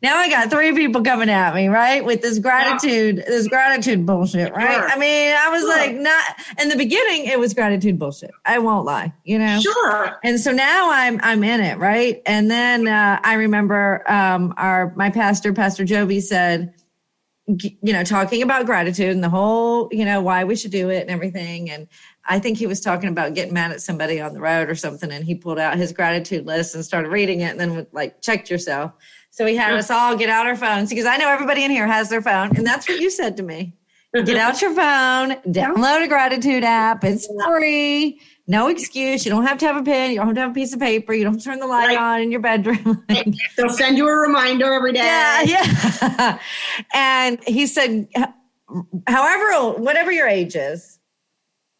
now 0.00 0.16
I 0.16 0.28
got 0.28 0.50
three 0.50 0.72
people 0.72 1.02
coming 1.02 1.28
at 1.28 1.54
me, 1.54 1.66
right? 1.66 2.04
With 2.04 2.22
this 2.22 2.38
gratitude, 2.38 3.16
yeah. 3.16 3.24
this 3.26 3.48
gratitude 3.48 4.06
bullshit, 4.06 4.52
right? 4.54 4.74
Sure. 4.74 4.88
I 4.88 4.96
mean, 4.96 5.34
I 5.36 5.48
was 5.48 5.62
sure. 5.62 5.76
like, 5.76 5.96
not 5.96 6.24
in 6.60 6.68
the 6.68 6.76
beginning, 6.76 7.26
it 7.26 7.38
was 7.38 7.52
gratitude 7.52 7.98
bullshit. 7.98 8.30
I 8.44 8.60
won't 8.60 8.86
lie, 8.86 9.12
you 9.24 9.38
know? 9.38 9.58
Sure. 9.60 10.16
And 10.22 10.38
so 10.38 10.52
now 10.52 10.90
I'm, 10.92 11.18
I'm 11.22 11.42
in 11.42 11.60
it, 11.60 11.78
right? 11.78 12.22
And 12.26 12.48
then 12.48 12.86
uh, 12.86 13.18
I 13.24 13.34
remember 13.34 14.08
um, 14.08 14.54
our, 14.56 14.92
my 14.94 15.10
pastor, 15.10 15.52
Pastor 15.52 15.84
Joby 15.84 16.20
said, 16.20 16.74
you 17.48 17.92
know, 17.94 18.04
talking 18.04 18.42
about 18.42 18.66
gratitude 18.66 19.10
and 19.10 19.24
the 19.24 19.30
whole, 19.30 19.88
you 19.90 20.04
know, 20.04 20.20
why 20.20 20.44
we 20.44 20.54
should 20.54 20.70
do 20.70 20.90
it 20.90 21.00
and 21.00 21.10
everything. 21.10 21.70
And 21.70 21.88
I 22.28 22.38
think 22.38 22.58
he 22.58 22.66
was 22.66 22.80
talking 22.80 23.08
about 23.08 23.34
getting 23.34 23.54
mad 23.54 23.72
at 23.72 23.80
somebody 23.80 24.20
on 24.20 24.34
the 24.34 24.40
road 24.40 24.68
or 24.68 24.74
something. 24.74 25.10
And 25.10 25.24
he 25.24 25.34
pulled 25.34 25.58
out 25.58 25.76
his 25.76 25.92
gratitude 25.92 26.46
list 26.46 26.74
and 26.74 26.84
started 26.84 27.08
reading 27.08 27.40
it 27.40 27.58
and 27.58 27.60
then 27.60 27.86
like 27.92 28.20
checked 28.20 28.50
yourself. 28.50 28.92
So 29.30 29.46
he 29.46 29.56
had 29.56 29.72
us 29.74 29.90
all 29.90 30.16
get 30.16 30.28
out 30.28 30.46
our 30.46 30.56
phones 30.56 30.90
because 30.90 31.06
I 31.06 31.16
know 31.16 31.28
everybody 31.28 31.64
in 31.64 31.70
here 31.70 31.86
has 31.86 32.10
their 32.10 32.22
phone. 32.22 32.56
And 32.56 32.66
that's 32.66 32.88
what 32.88 33.00
you 33.00 33.10
said 33.10 33.36
to 33.38 33.42
me. 33.42 33.74
Get 34.14 34.36
out 34.38 34.62
your 34.62 34.70
phone, 34.70 35.32
download 35.52 36.02
a 36.02 36.08
gratitude 36.08 36.64
app. 36.64 37.04
It's 37.04 37.28
free. 37.44 38.18
No 38.46 38.68
excuse. 38.68 39.26
You 39.26 39.30
don't 39.30 39.44
have 39.44 39.58
to 39.58 39.66
have 39.66 39.76
a 39.76 39.82
pen. 39.82 40.12
You 40.12 40.16
don't 40.16 40.28
have 40.28 40.34
to 40.36 40.40
have 40.40 40.50
a 40.52 40.54
piece 40.54 40.72
of 40.72 40.80
paper. 40.80 41.12
You 41.12 41.24
don't 41.24 41.34
have 41.34 41.42
to 41.42 41.44
turn 41.44 41.60
the 41.60 41.66
light 41.66 41.88
right. 41.88 41.98
on 41.98 42.22
in 42.22 42.30
your 42.30 42.40
bedroom. 42.40 43.04
They'll 43.58 43.68
send 43.68 43.98
you 43.98 44.08
a 44.08 44.14
reminder 44.14 44.72
every 44.72 44.94
day. 44.94 45.00
Yeah, 45.00 45.42
yeah. 46.00 46.38
and 46.94 47.38
he 47.44 47.66
said, 47.66 48.08
however, 49.06 49.78
whatever 49.78 50.10
your 50.10 50.26
age 50.26 50.56
is, 50.56 50.97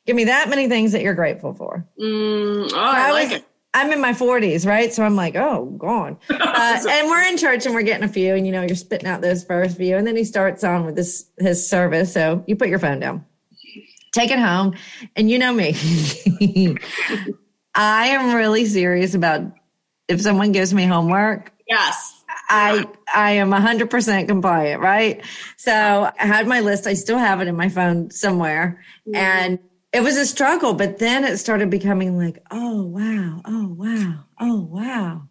Give 0.08 0.16
me 0.16 0.24
that 0.24 0.48
many 0.48 0.70
things 0.70 0.92
that 0.92 1.02
you're 1.02 1.12
grateful 1.12 1.52
for. 1.52 1.86
Mm, 2.00 2.72
oh, 2.72 2.78
I, 2.78 3.10
I 3.10 3.12
was, 3.12 3.30
like 3.30 3.40
it. 3.40 3.48
I'm 3.74 3.92
in 3.92 4.00
my 4.00 4.14
40s, 4.14 4.66
right? 4.66 4.90
So 4.90 5.02
I'm 5.02 5.16
like, 5.16 5.36
oh, 5.36 5.66
gone. 5.76 6.16
Uh, 6.30 6.80
and 6.88 7.08
we're 7.08 7.22
in 7.22 7.36
church 7.36 7.66
and 7.66 7.74
we're 7.74 7.82
getting 7.82 8.04
a 8.04 8.08
few, 8.08 8.34
and 8.34 8.46
you 8.46 8.52
know, 8.52 8.62
you're 8.62 8.74
spitting 8.74 9.06
out 9.06 9.20
those 9.20 9.44
first 9.44 9.76
few, 9.76 9.96
and 9.96 10.06
then 10.06 10.16
he 10.16 10.24
starts 10.24 10.64
on 10.64 10.86
with 10.86 10.96
this 10.96 11.30
his 11.38 11.68
service. 11.68 12.12
So 12.12 12.42
you 12.46 12.56
put 12.56 12.68
your 12.68 12.78
phone 12.78 13.00
down, 13.00 13.24
take 14.12 14.30
it 14.30 14.38
home, 14.38 14.74
and 15.14 15.30
you 15.30 15.38
know 15.38 15.52
me, 15.52 15.76
I 17.74 18.08
am 18.08 18.34
really 18.34 18.64
serious 18.64 19.14
about 19.14 19.42
if 20.08 20.22
someone 20.22 20.52
gives 20.52 20.72
me 20.74 20.84
homework. 20.84 21.52
Yes. 21.68 22.24
I 22.48 22.86
I 23.14 23.32
am 23.32 23.50
100% 23.50 24.26
compliant, 24.26 24.82
right? 24.82 25.22
So 25.58 25.72
I 26.18 26.26
had 26.26 26.48
my 26.48 26.60
list. 26.60 26.86
I 26.86 26.94
still 26.94 27.18
have 27.18 27.40
it 27.40 27.46
in 27.46 27.56
my 27.56 27.68
phone 27.68 28.10
somewhere. 28.10 28.82
Mm-hmm. 29.06 29.14
And 29.14 29.58
it 29.92 30.02
was 30.02 30.16
a 30.16 30.26
struggle, 30.26 30.74
but 30.74 30.98
then 30.98 31.24
it 31.24 31.38
started 31.38 31.70
becoming 31.70 32.16
like, 32.18 32.42
oh, 32.50 32.82
wow, 32.82 33.40
oh, 33.44 33.68
wow, 33.68 34.24
oh, 34.38 34.60
wow, 34.60 35.28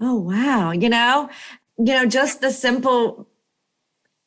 oh, 0.00 0.14
wow. 0.14 0.70
You 0.72 0.88
know, 0.88 1.30
you 1.78 1.94
know, 1.94 2.06
just 2.06 2.40
the 2.40 2.50
simple 2.50 3.28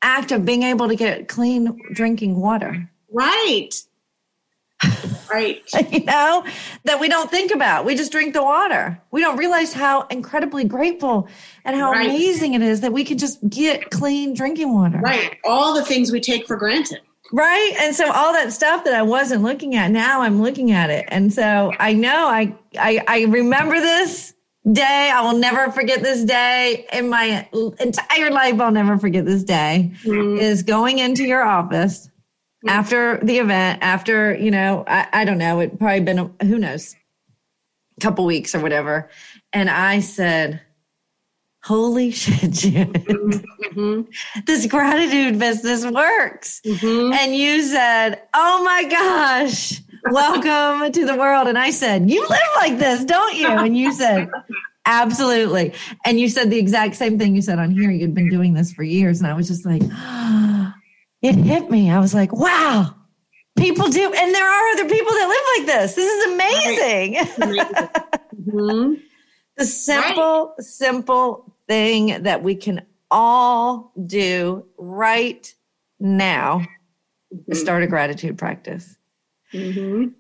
act 0.02 0.32
of 0.32 0.46
being 0.46 0.64
able 0.64 0.88
to 0.88 0.96
get 0.96 1.28
clean 1.28 1.78
drinking 1.94 2.40
water. 2.40 2.90
Right. 3.12 3.72
Right. 5.32 5.62
you 5.92 6.04
know, 6.06 6.46
that 6.86 7.00
we 7.00 7.08
don't 7.08 7.30
think 7.30 7.52
about. 7.52 7.86
We 7.86 7.96
just 7.96 8.12
drink 8.12 8.34
the 8.34 8.44
water. 8.44 9.00
We 9.12 9.22
don't 9.22 9.38
realize 9.38 9.74
how 9.74 10.04
incredibly 10.08 10.64
grateful 10.64 11.28
and 11.66 11.76
how 11.76 11.92
right. 11.92 12.06
amazing 12.10 12.54
it 12.54 12.62
is 12.62 12.82
that 12.82 12.94
we 12.94 13.04
can 13.04 13.18
just 13.18 13.48
get 13.50 13.92
clean 13.92 14.34
drinking 14.34 14.74
water. 14.74 15.00
Right. 15.00 15.38
All 15.44 15.76
the 15.76 15.84
things 15.84 16.12
we 16.12 16.20
take 16.20 16.48
for 16.48 16.56
granted. 16.56 17.02
Right. 17.32 17.76
And 17.80 17.96
so 17.96 18.12
all 18.12 18.34
that 18.34 18.52
stuff 18.54 18.86
that 18.86 18.94
I 18.96 19.04
wasn't 19.04 19.44
looking 19.44 19.76
at, 19.76 19.92
now 19.92 20.22
I'm 20.22 20.42
looking 20.42 20.72
at 20.72 20.90
it. 20.90 21.06
And 21.10 21.32
so 21.32 21.72
I 21.80 21.94
know 21.94 22.28
I, 22.28 22.56
I, 22.78 23.04
I 23.08 23.22
remember 23.26 23.80
this 23.80 24.34
day. 24.72 25.12
I 25.14 25.22
will 25.22 25.38
never 25.38 25.72
forget 25.72 26.02
this 26.02 26.24
day 26.24 26.88
in 26.92 27.08
my 27.10 27.48
entire 27.80 28.32
life. 28.32 28.60
I'll 28.60 28.72
never 28.72 28.98
forget 28.98 29.26
this 29.26 29.44
day 29.44 29.92
mm-hmm. 30.04 30.40
is 30.40 30.64
going 30.64 30.98
into 30.98 31.24
your 31.24 31.44
office 31.44 32.08
mm-hmm. 32.08 32.70
after 32.70 33.20
the 33.24 33.38
event, 33.38 33.84
after, 33.84 34.36
you 34.36 34.50
know, 34.50 34.84
I, 34.88 35.08
I 35.14 35.26
don't 35.26 35.38
know, 35.38 35.60
it 35.60 35.78
probably 35.78 36.00
been, 36.00 36.20
a, 36.20 36.46
who 36.46 36.58
knows, 36.58 36.96
a 37.98 38.02
couple 38.02 38.26
weeks 38.26 38.56
or 38.56 38.60
whatever. 38.60 39.08
And 39.54 39.70
I 39.70 40.00
said, 40.00 40.62
holy 41.64 42.12
shit, 42.12 42.52
Jen, 42.52 42.94
mm-hmm. 42.94 44.02
this 44.46 44.66
gratitude 44.66 45.40
business 45.40 45.86
works. 45.86 46.62
Mm-hmm. 46.66 47.14
And 47.14 47.36
you 47.36 47.62
said, 47.64 48.22
oh 48.34 48.64
my 48.64 48.84
gosh, 48.86 49.82
welcome 50.12 50.92
to 50.92 51.06
the 51.06 51.16
world. 51.16 51.48
And 51.48 51.58
I 51.58 51.72
said, 51.72 52.10
you 52.10 52.22
live 52.22 52.40
like 52.58 52.78
this, 52.78 53.04
don't 53.06 53.36
you? 53.36 53.48
And 53.48 53.78
you 53.78 53.94
said, 53.94 54.30
absolutely. 54.86 55.74
And 56.06 56.20
you 56.20 56.30
said 56.30 56.50
the 56.50 56.58
exact 56.60 56.96
same 56.96 57.20
thing 57.20 57.36
you 57.36 57.42
said 57.42 57.60
on 57.60 57.72
here. 57.72 57.92
You'd 57.92 58.16
been 58.16 58.30
doing 58.30 58.54
this 58.54 58.74
for 58.74 58.84
years. 58.84 59.20
And 59.20 59.28
I 59.28 59.34
was 59.34 59.48
just 59.48 59.66
like, 59.66 59.82
oh, 59.86 60.74
it 61.22 61.36
hit 61.36 61.70
me. 61.70 61.92
I 61.92 62.00
was 62.00 62.14
like, 62.14 62.32
wow. 62.32 62.96
People 63.58 63.90
do, 63.90 64.14
and 64.14 64.34
there 64.34 64.48
are 64.48 64.70
other 64.70 64.88
people 64.88 65.12
that 65.12 65.28
live 65.28 65.68
like 65.68 65.76
this. 65.76 65.96
This 65.96 66.10
is 66.10 66.34
amazing. 66.34 67.14
Right. 67.14 67.74
mm-hmm. 68.48 68.94
The 69.60 69.66
simple, 69.66 70.56
right. 70.58 70.66
simple 70.66 71.54
thing 71.68 72.24
that 72.24 72.42
we 72.42 72.56
can 72.56 72.86
all 73.12 73.92
do 74.06 74.66
right 74.78 75.54
now 76.00 76.60
mm-hmm. 76.60 77.52
is 77.52 77.60
start 77.60 77.84
a 77.84 77.88
gratitude 77.88 78.38
practice. 78.38 78.96
Mm-hmm. 79.54 80.14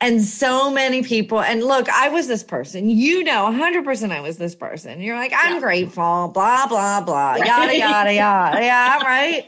And 0.00 0.22
so 0.22 0.70
many 0.70 1.02
people, 1.02 1.42
and 1.42 1.62
look, 1.62 1.90
I 1.90 2.08
was 2.08 2.26
this 2.26 2.42
person. 2.42 2.88
You 2.88 3.22
know, 3.22 3.50
100% 3.52 4.12
I 4.12 4.20
was 4.22 4.38
this 4.38 4.54
person. 4.54 5.02
You're 5.02 5.16
like, 5.16 5.32
I'm 5.36 5.56
yeah. 5.56 5.60
grateful, 5.60 6.28
blah, 6.32 6.66
blah, 6.66 7.02
blah, 7.02 7.32
right. 7.32 7.46
yada, 7.46 7.76
yada, 7.76 8.14
yada. 8.14 8.60
yeah, 8.62 9.02
right. 9.02 9.46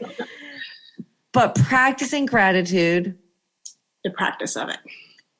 But 1.31 1.55
practicing 1.55 2.27
gratitude, 2.27 3.17
the 4.03 4.11
practice 4.11 4.55
of 4.55 4.69
it, 4.69 4.77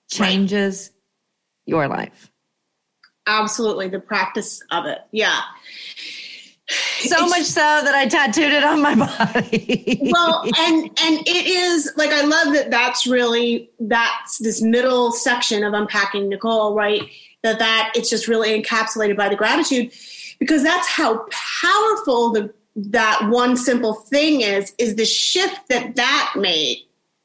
changes 0.10 0.90
right. 0.90 1.72
your 1.72 1.88
life. 1.88 2.32
Absolutely, 3.28 3.88
the 3.88 4.00
practice 4.00 4.62
of 4.72 4.86
it. 4.86 5.00
Yeah. 5.12 5.42
So 7.02 7.18
it's, 7.20 7.30
much 7.30 7.44
so 7.44 7.60
that 7.60 7.94
I 7.94 8.08
tattooed 8.08 8.54
it 8.54 8.64
on 8.64 8.82
my 8.82 8.96
body. 9.34 10.00
well, 10.02 10.44
and 10.58 10.86
and 10.86 11.28
it 11.28 11.46
is 11.46 11.92
like 11.98 12.10
I 12.10 12.22
love 12.22 12.54
that. 12.54 12.72
That's 12.72 13.06
really 13.06 13.70
that's 13.82 14.38
this 14.38 14.62
middle 14.62 15.12
section 15.12 15.66
of 15.66 15.74
unpacking 15.74 16.30
Nicole, 16.30 16.74
right? 16.74 17.02
That 17.44 17.60
that 17.60 17.92
it's 17.96 18.10
just 18.10 18.30
really 18.30 18.60
encapsulated 18.60 19.18
by 19.18 19.28
the 19.28 19.36
gratitude, 19.36 19.92
because 20.40 20.64
that's 20.64 20.88
how 20.88 21.26
powerful 21.30 22.32
the 22.32 22.54
that 22.76 23.28
one 23.30 23.56
simple 23.56 23.94
thing 23.94 24.42
is 24.42 24.74
is 24.78 24.96
the 24.96 25.06
shift 25.06 25.68
that 25.70 25.96
that 25.96 26.34
made 26.36 26.78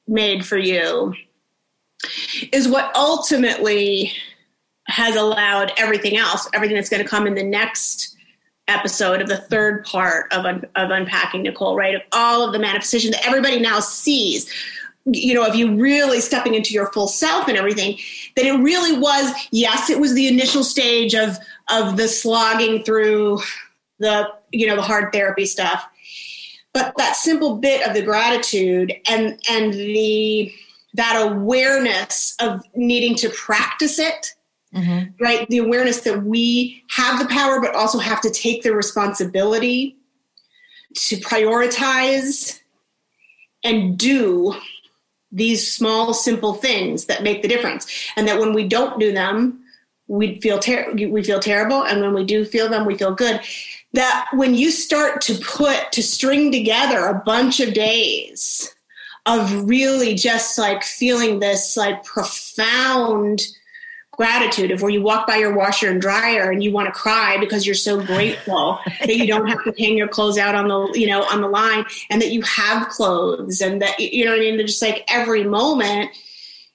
made 0.06 0.44
for 0.44 0.58
you 0.58 1.14
is 2.52 2.68
what 2.68 2.94
ultimately 2.94 4.12
has 4.88 5.16
allowed 5.16 5.72
everything 5.76 6.16
else, 6.16 6.48
everything 6.52 6.76
that's 6.76 6.88
going 6.88 7.02
to 7.02 7.08
come 7.08 7.26
in 7.26 7.34
the 7.34 7.42
next 7.42 8.16
episode 8.68 9.20
of 9.20 9.28
the 9.28 9.36
third 9.36 9.84
part 9.84 10.32
of, 10.32 10.44
un- 10.44 10.64
of 10.76 10.90
unpacking 10.90 11.42
Nicole, 11.42 11.76
right? 11.76 11.94
Of 11.94 12.02
all 12.12 12.44
of 12.44 12.52
the 12.52 12.58
manifestation 12.58 13.10
that 13.12 13.26
everybody 13.26 13.60
now 13.60 13.80
sees, 13.80 14.50
you 15.04 15.34
know, 15.34 15.44
of 15.44 15.54
you 15.54 15.74
really 15.76 16.20
stepping 16.20 16.54
into 16.54 16.72
your 16.72 16.90
full 16.92 17.08
self 17.08 17.48
and 17.48 17.56
everything. 17.56 17.98
That 18.36 18.46
it 18.46 18.58
really 18.60 18.98
was, 18.98 19.32
yes, 19.50 19.90
it 19.90 20.00
was 20.00 20.14
the 20.14 20.28
initial 20.28 20.64
stage 20.64 21.14
of 21.14 21.36
of 21.70 21.96
the 21.96 22.08
slogging 22.08 22.82
through 22.82 23.40
the 23.98 24.28
you 24.52 24.66
know 24.66 24.76
the 24.76 24.82
hard 24.82 25.12
therapy 25.12 25.44
stuff, 25.44 25.84
but 26.72 26.94
that 26.96 27.16
simple 27.16 27.56
bit 27.56 27.86
of 27.86 27.94
the 27.94 28.02
gratitude 28.02 28.94
and 29.08 29.38
and 29.50 29.74
the 29.74 30.52
that 30.94 31.30
awareness 31.30 32.34
of 32.40 32.62
needing 32.74 33.14
to 33.16 33.28
practice 33.30 33.98
it 33.98 34.34
mm-hmm. 34.74 35.22
right? 35.22 35.48
The 35.48 35.58
awareness 35.58 36.00
that 36.02 36.24
we 36.24 36.84
have 36.90 37.18
the 37.18 37.32
power, 37.32 37.60
but 37.60 37.74
also 37.74 37.98
have 37.98 38.20
to 38.22 38.30
take 38.30 38.62
the 38.62 38.74
responsibility 38.74 39.96
to 40.94 41.16
prioritize 41.16 42.60
and 43.64 43.98
do 43.98 44.54
these 45.30 45.70
small, 45.70 46.14
simple 46.14 46.54
things 46.54 47.06
that 47.06 47.22
make 47.22 47.42
the 47.42 47.48
difference. 47.48 47.86
And 48.16 48.26
that 48.28 48.38
when 48.38 48.54
we 48.54 48.66
don't 48.66 48.98
do 48.98 49.12
them, 49.12 49.62
we 50.06 50.40
feel 50.40 50.58
ter- 50.58 50.92
we 50.92 51.22
feel 51.22 51.38
terrible, 51.38 51.82
and 51.82 52.00
when 52.00 52.14
we 52.14 52.24
do 52.24 52.44
feel 52.44 52.68
them, 52.68 52.86
we 52.86 52.96
feel 52.96 53.14
good. 53.14 53.40
That 53.92 54.28
when 54.32 54.54
you 54.54 54.70
start 54.70 55.20
to 55.22 55.34
put 55.34 55.92
to 55.92 56.02
string 56.02 56.50
together 56.50 57.04
a 57.06 57.22
bunch 57.24 57.60
of 57.60 57.74
days 57.74 58.74
of 59.26 59.68
really 59.68 60.14
just 60.14 60.58
like 60.58 60.82
feeling 60.82 61.38
this 61.38 61.76
like 61.76 62.02
profound 62.04 63.42
gratitude 64.18 64.72
of 64.72 64.82
where 64.82 64.90
you 64.90 65.00
walk 65.00 65.28
by 65.28 65.36
your 65.36 65.54
washer 65.54 65.88
and 65.88 66.00
dryer 66.00 66.50
and 66.50 66.62
you 66.62 66.72
want 66.72 66.92
to 66.92 66.92
cry 66.92 67.38
because 67.38 67.64
you're 67.64 67.74
so 67.74 68.04
grateful 68.04 68.78
that 69.00 69.16
you 69.16 69.26
don't 69.26 69.46
have 69.46 69.62
to 69.62 69.72
hang 69.78 69.96
your 69.96 70.08
clothes 70.08 70.36
out 70.36 70.56
on 70.56 70.66
the 70.66 70.98
you 70.98 71.06
know 71.06 71.22
on 71.22 71.40
the 71.40 71.48
line 71.48 71.84
and 72.10 72.20
that 72.20 72.32
you 72.32 72.42
have 72.42 72.88
clothes 72.88 73.60
and 73.60 73.80
that 73.80 73.98
you 74.00 74.24
know 74.24 74.32
what 74.32 74.38
I 74.38 74.42
mean? 74.42 74.58
Just 74.58 74.82
like 74.82 75.04
every 75.08 75.44
moment 75.44 76.10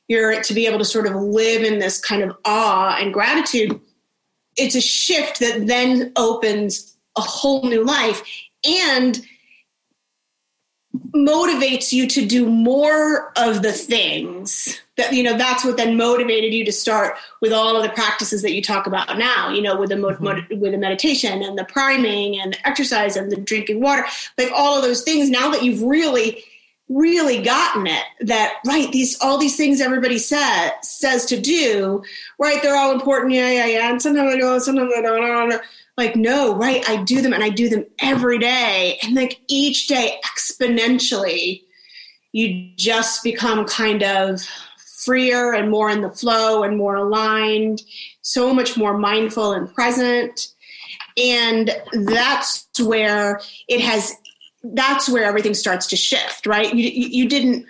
you're 0.07 0.41
to 0.41 0.53
be 0.53 0.65
able 0.65 0.79
to 0.79 0.85
sort 0.85 1.05
of 1.05 1.15
live 1.15 1.63
in 1.63 1.79
this 1.79 1.99
kind 1.99 2.23
of 2.23 2.35
awe 2.45 2.97
and 2.99 3.13
gratitude 3.13 3.79
it's 4.55 4.75
a 4.75 4.81
shift 4.81 5.39
that 5.39 5.65
then 5.67 6.11
opens 6.15 6.95
a 7.17 7.21
whole 7.21 7.63
new 7.63 7.83
life 7.83 8.23
and 8.63 9.25
motivates 11.15 11.91
you 11.91 12.07
to 12.07 12.25
do 12.25 12.47
more 12.47 13.31
of 13.35 13.61
the 13.61 13.71
things 13.71 14.79
that 14.97 15.13
you 15.13 15.23
know 15.23 15.37
that's 15.37 15.65
what 15.65 15.77
then 15.77 15.97
motivated 15.97 16.53
you 16.53 16.63
to 16.65 16.71
start 16.71 17.15
with 17.41 17.51
all 17.51 17.75
of 17.75 17.83
the 17.83 17.89
practices 17.89 18.41
that 18.41 18.53
you 18.53 18.61
talk 18.61 18.87
about 18.87 19.17
now 19.17 19.49
you 19.49 19.61
know 19.61 19.75
with 19.75 19.89
the 19.89 19.95
mm-hmm. 19.95 20.59
with 20.59 20.71
the 20.71 20.77
meditation 20.77 21.41
and 21.41 21.57
the 21.57 21.65
priming 21.65 22.39
and 22.39 22.53
the 22.53 22.67
exercise 22.67 23.15
and 23.15 23.31
the 23.31 23.37
drinking 23.37 23.81
water 23.81 24.05
like 24.37 24.51
all 24.55 24.77
of 24.77 24.83
those 24.83 25.03
things 25.03 25.29
now 25.29 25.49
that 25.49 25.63
you've 25.63 25.81
really 25.81 26.43
really 26.89 27.41
gotten 27.41 27.87
it 27.87 28.03
that 28.19 28.55
right 28.67 28.91
these 28.91 29.19
all 29.21 29.37
these 29.37 29.55
things 29.55 29.81
everybody 29.81 30.17
says 30.17 30.71
says 30.81 31.25
to 31.25 31.39
do 31.39 32.03
right 32.39 32.61
they're 32.61 32.75
all 32.75 32.91
important 32.91 33.33
yeah 33.33 33.49
yeah 33.49 33.65
yeah 33.65 33.89
and 33.89 34.01
sometimes 34.01 34.33
i 34.33 34.37
do 34.37 34.59
sometimes 34.59 34.91
i 34.95 35.01
don't 35.01 35.61
like 35.97 36.15
no 36.15 36.55
right 36.55 36.87
i 36.89 37.01
do 37.03 37.21
them 37.21 37.33
and 37.33 37.43
i 37.43 37.49
do 37.49 37.69
them 37.69 37.85
every 37.99 38.37
day 38.37 38.99
and 39.01 39.15
like 39.15 39.39
each 39.47 39.87
day 39.87 40.19
exponentially 40.25 41.63
you 42.33 42.69
just 42.75 43.23
become 43.23 43.63
kind 43.65 44.03
of 44.03 44.45
freer 45.03 45.53
and 45.53 45.69
more 45.69 45.89
in 45.89 46.01
the 46.01 46.09
flow 46.09 46.63
and 46.63 46.77
more 46.77 46.95
aligned 46.95 47.81
so 48.21 48.53
much 48.53 48.77
more 48.77 48.97
mindful 48.97 49.53
and 49.53 49.73
present. 49.73 50.53
And 51.17 51.71
that's 52.05 52.67
where 52.79 53.41
it 53.67 53.81
has 53.81 54.13
that's 54.65 55.09
where 55.09 55.25
everything 55.25 55.53
starts 55.53 55.87
to 55.87 55.97
shift 55.97 56.45
right? 56.45 56.73
You, 56.73 56.89
you 56.89 57.27
didn't 57.27 57.65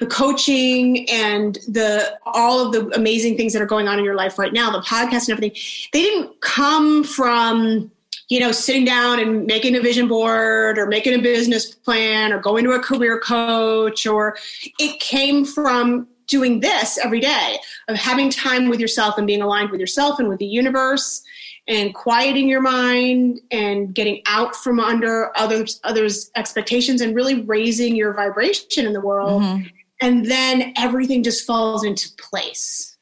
the 0.00 0.06
coaching 0.06 1.08
and 1.08 1.56
the 1.68 2.18
all 2.26 2.66
of 2.66 2.72
the 2.72 2.94
amazing 2.96 3.36
things 3.36 3.52
that 3.52 3.62
are 3.62 3.66
going 3.66 3.86
on 3.86 3.98
in 3.98 4.04
your 4.04 4.16
life 4.16 4.38
right 4.38 4.52
now, 4.52 4.70
the 4.70 4.80
podcast 4.80 5.28
and 5.28 5.30
everything, 5.30 5.56
they 5.92 6.02
didn't 6.02 6.40
come 6.40 7.04
from 7.04 7.90
you 8.28 8.40
know 8.40 8.52
sitting 8.52 8.84
down 8.84 9.20
and 9.20 9.46
making 9.46 9.76
a 9.76 9.80
vision 9.80 10.08
board 10.08 10.78
or 10.78 10.86
making 10.86 11.14
a 11.14 11.22
business 11.22 11.74
plan 11.74 12.32
or 12.32 12.40
going 12.40 12.64
to 12.64 12.72
a 12.72 12.80
career 12.80 13.20
coach 13.20 14.06
or 14.06 14.36
it 14.78 14.98
came 15.00 15.44
from 15.44 16.08
doing 16.26 16.60
this 16.60 16.98
every 16.98 17.20
day 17.20 17.58
of 17.88 17.96
having 17.96 18.30
time 18.30 18.68
with 18.68 18.80
yourself 18.80 19.18
and 19.18 19.26
being 19.26 19.42
aligned 19.42 19.70
with 19.70 19.80
yourself 19.80 20.18
and 20.18 20.28
with 20.28 20.38
the 20.38 20.46
universe 20.46 21.22
and 21.66 21.94
quieting 21.94 22.48
your 22.48 22.60
mind 22.60 23.40
and 23.50 23.94
getting 23.94 24.22
out 24.26 24.54
from 24.54 24.78
under 24.78 25.36
others 25.36 25.80
others 25.84 26.30
expectations 26.36 27.00
and 27.00 27.14
really 27.14 27.42
raising 27.42 27.96
your 27.96 28.12
vibration 28.12 28.86
in 28.86 28.92
the 28.92 29.00
world. 29.00 29.42
Mm-hmm. 29.42 29.66
and 30.02 30.26
then 30.26 30.72
everything 30.76 31.22
just 31.22 31.46
falls 31.46 31.84
into 31.84 32.08
place. 32.18 32.96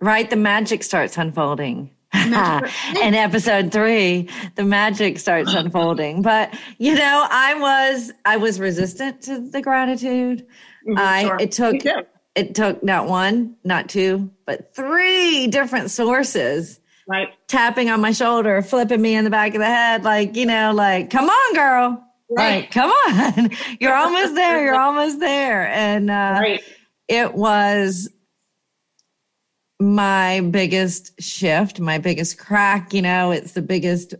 Right? 0.00 0.28
The 0.28 0.36
magic 0.36 0.82
starts 0.82 1.18
unfolding. 1.18 1.90
In 2.12 2.34
episode 3.14 3.70
three 3.70 4.28
the 4.56 4.64
magic 4.64 5.18
starts 5.18 5.54
unfolding. 5.54 6.22
But 6.22 6.58
you 6.78 6.94
know 6.94 7.26
i 7.30 7.54
was 7.54 8.12
i 8.24 8.36
was 8.36 8.58
resistant 8.58 9.22
to 9.22 9.38
the 9.38 9.62
gratitude. 9.62 10.46
Mm-hmm, 10.88 10.98
i 10.98 11.22
sure. 11.22 11.36
it 11.38 11.52
took 11.52 11.76
it 12.40 12.54
took 12.54 12.82
not 12.82 13.06
one 13.06 13.54
not 13.64 13.88
two 13.88 14.30
but 14.46 14.74
three 14.74 15.46
different 15.46 15.90
sources 15.90 16.80
right 17.06 17.28
tapping 17.48 17.90
on 17.90 18.00
my 18.00 18.12
shoulder 18.12 18.62
flipping 18.62 19.00
me 19.00 19.14
in 19.14 19.24
the 19.24 19.30
back 19.30 19.54
of 19.54 19.60
the 19.60 19.66
head 19.66 20.04
like 20.04 20.36
you 20.36 20.46
know 20.46 20.72
like 20.72 21.10
come 21.10 21.28
on 21.28 21.54
girl 21.54 22.04
right 22.30 22.62
like, 22.62 22.70
come 22.70 22.90
on 22.90 23.50
you're 23.80 23.94
almost 23.94 24.34
there 24.34 24.64
you're 24.64 24.80
almost 24.80 25.20
there 25.20 25.68
and 25.68 26.10
uh, 26.10 26.38
right. 26.40 26.62
it 27.08 27.34
was 27.34 28.08
my 29.80 30.40
biggest 30.40 31.20
shift, 31.20 31.80
my 31.80 31.98
biggest 31.98 32.38
crack. 32.38 32.92
You 32.92 33.02
know, 33.02 33.30
it's 33.30 33.52
the 33.52 33.62
biggest, 33.62 34.14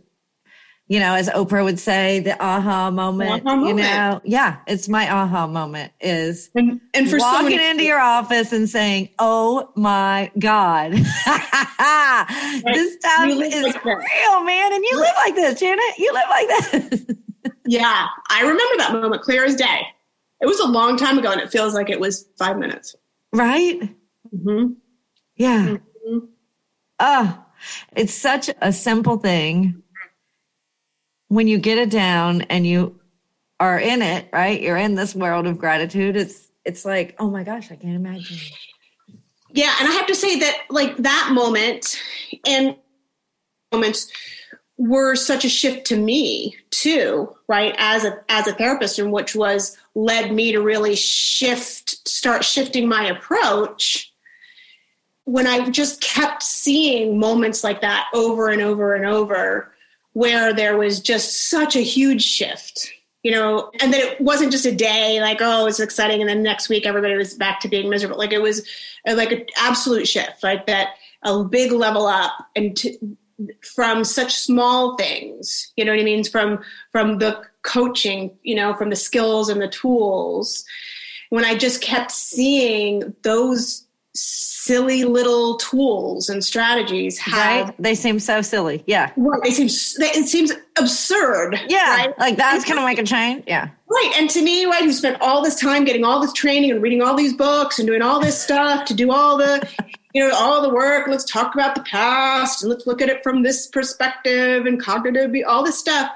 you 0.91 0.99
know, 0.99 1.15
as 1.15 1.29
Oprah 1.29 1.63
would 1.63 1.79
say, 1.79 2.19
the 2.19 2.37
aha 2.43 2.91
moment. 2.91 3.47
Aha 3.47 3.65
you 3.65 3.73
know, 3.73 4.19
yeah, 4.25 4.57
it's 4.67 4.89
my 4.89 5.09
aha 5.09 5.47
moment 5.47 5.93
is 6.01 6.49
and, 6.53 6.81
and 6.93 7.09
for 7.09 7.17
walking 7.17 7.59
so 7.59 7.63
into 7.63 7.85
your 7.85 8.01
office 8.01 8.51
and 8.51 8.69
saying, 8.69 9.07
"Oh 9.17 9.71
my 9.77 10.29
God, 10.37 10.91
this 10.91 11.05
stuff 11.05 13.25
is 13.25 13.63
like 13.63 13.85
real, 13.85 14.43
man!" 14.43 14.73
And 14.73 14.83
you 14.83 14.99
live 14.99 15.13
like 15.15 15.35
this, 15.35 15.61
Janet. 15.61 15.97
You 15.97 16.11
live 16.11 16.25
like 16.29 16.47
this. 16.71 17.05
yeah, 17.67 18.07
I 18.29 18.41
remember 18.41 18.77
that 18.79 18.91
moment 18.91 19.21
clear 19.21 19.45
as 19.45 19.55
day. 19.55 19.83
It 20.41 20.45
was 20.45 20.59
a 20.59 20.67
long 20.67 20.97
time 20.97 21.17
ago, 21.17 21.31
and 21.31 21.39
it 21.39 21.49
feels 21.49 21.73
like 21.73 21.89
it 21.89 22.01
was 22.01 22.27
five 22.37 22.57
minutes. 22.57 22.97
Right. 23.31 23.79
Mm-hmm. 24.35 24.73
Yeah. 25.37 25.67
Mm-hmm. 25.67 26.17
Oh, 26.99 27.45
it's 27.95 28.13
such 28.13 28.49
a 28.61 28.73
simple 28.73 29.19
thing. 29.19 29.81
When 31.31 31.47
you 31.47 31.59
get 31.59 31.77
it 31.77 31.89
down 31.89 32.41
and 32.41 32.67
you 32.67 32.99
are 33.57 33.79
in 33.79 34.01
it, 34.01 34.27
right? 34.33 34.59
You're 34.59 34.75
in 34.75 34.95
this 34.95 35.15
world 35.15 35.47
of 35.47 35.57
gratitude. 35.57 36.17
It's 36.17 36.49
it's 36.65 36.83
like, 36.83 37.15
oh 37.19 37.29
my 37.29 37.45
gosh, 37.45 37.71
I 37.71 37.77
can't 37.77 37.95
imagine. 37.95 38.37
Yeah, 39.53 39.73
and 39.79 39.87
I 39.87 39.93
have 39.93 40.07
to 40.07 40.13
say 40.13 40.39
that 40.39 40.57
like 40.69 40.97
that 40.97 41.29
moment 41.31 41.97
and 42.45 42.75
moments 43.71 44.11
were 44.75 45.15
such 45.15 45.45
a 45.45 45.49
shift 45.49 45.87
to 45.87 45.95
me 45.95 46.57
too, 46.69 47.33
right? 47.47 47.75
As 47.77 48.03
a 48.03 48.19
as 48.27 48.47
a 48.47 48.53
therapist, 48.53 48.99
and 48.99 49.13
which 49.13 49.33
was 49.33 49.77
led 49.95 50.33
me 50.33 50.51
to 50.51 50.61
really 50.61 50.97
shift, 50.97 52.05
start 52.09 52.43
shifting 52.43 52.89
my 52.89 53.05
approach 53.05 54.11
when 55.23 55.47
I 55.47 55.69
just 55.69 56.01
kept 56.01 56.43
seeing 56.43 57.17
moments 57.17 57.63
like 57.63 57.79
that 57.79 58.07
over 58.13 58.49
and 58.49 58.61
over 58.61 58.95
and 58.95 59.05
over, 59.05 59.71
where 60.13 60.53
there 60.53 60.77
was 60.77 60.99
just 60.99 61.49
such 61.49 61.75
a 61.75 61.81
huge 61.81 62.23
shift, 62.23 62.91
you 63.23 63.31
know, 63.31 63.71
and 63.81 63.93
then 63.93 64.01
it 64.01 64.19
wasn't 64.19 64.51
just 64.51 64.65
a 64.65 64.75
day 64.75 65.21
like, 65.21 65.37
oh, 65.41 65.67
it's 65.67 65.79
exciting. 65.79 66.21
And 66.21 66.29
then 66.29 66.43
next 66.43 66.69
week 66.69 66.85
everybody 66.85 67.15
was 67.15 67.33
back 67.33 67.59
to 67.61 67.69
being 67.69 67.89
miserable. 67.89 68.17
Like 68.17 68.33
it 68.33 68.41
was 68.41 68.67
like 69.05 69.31
an 69.31 69.45
absolute 69.57 70.07
shift, 70.07 70.43
like 70.43 70.67
that, 70.67 70.95
a 71.23 71.43
big 71.43 71.71
level 71.71 72.07
up 72.07 72.33
and 72.55 72.75
to, 72.77 72.97
from 73.63 74.03
such 74.03 74.35
small 74.35 74.97
things, 74.97 75.71
you 75.75 75.85
know 75.85 75.91
what 75.91 76.01
I 76.01 76.03
mean? 76.03 76.23
From, 76.23 76.63
from 76.91 77.19
the 77.19 77.41
coaching, 77.63 78.37
you 78.43 78.55
know, 78.55 78.73
from 78.73 78.89
the 78.89 78.95
skills 78.95 79.49
and 79.49 79.61
the 79.61 79.67
tools. 79.67 80.65
When 81.29 81.45
I 81.45 81.55
just 81.55 81.81
kept 81.81 82.11
seeing 82.11 83.15
those 83.23 83.87
silly 84.13 85.05
little 85.05 85.57
tools 85.57 86.29
and 86.29 86.43
strategies 86.43 87.17
have 87.17 87.67
right? 87.67 87.75
they 87.79 87.95
seem 87.95 88.19
so 88.19 88.41
silly. 88.41 88.83
Yeah. 88.85 89.11
Right 89.15 89.41
they 89.43 89.51
seem 89.51 89.67
it 89.67 90.27
seems 90.27 90.51
absurd. 90.77 91.59
Yeah 91.67 91.95
right? 91.95 92.19
like 92.19 92.37
that's 92.37 92.65
gonna 92.65 92.85
make 92.85 92.99
a 92.99 93.03
change 93.03 93.43
yeah. 93.47 93.69
Right 93.87 94.13
and 94.17 94.29
to 94.29 94.41
me 94.41 94.65
right 94.65 94.83
who 94.83 94.93
spent 94.93 95.21
all 95.21 95.41
this 95.43 95.59
time 95.59 95.83
getting 95.83 96.03
all 96.03 96.19
this 96.19 96.33
training 96.33 96.71
and 96.71 96.81
reading 96.81 97.01
all 97.01 97.15
these 97.15 97.33
books 97.33 97.79
and 97.79 97.87
doing 97.87 98.01
all 98.01 98.19
this 98.19 98.41
stuff 98.41 98.85
to 98.85 98.93
do 98.93 99.11
all 99.11 99.37
the 99.37 99.67
you 100.13 100.27
know 100.27 100.35
all 100.35 100.61
the 100.61 100.69
work 100.69 101.07
let's 101.07 101.25
talk 101.25 101.53
about 101.53 101.73
the 101.73 101.81
past 101.83 102.61
and 102.61 102.69
let's 102.69 102.85
look 102.85 103.01
at 103.01 103.09
it 103.09 103.23
from 103.23 103.43
this 103.43 103.67
perspective 103.67 104.65
and 104.65 104.81
cognitive 104.81 105.33
all 105.47 105.63
this 105.63 105.79
stuff 105.79 106.11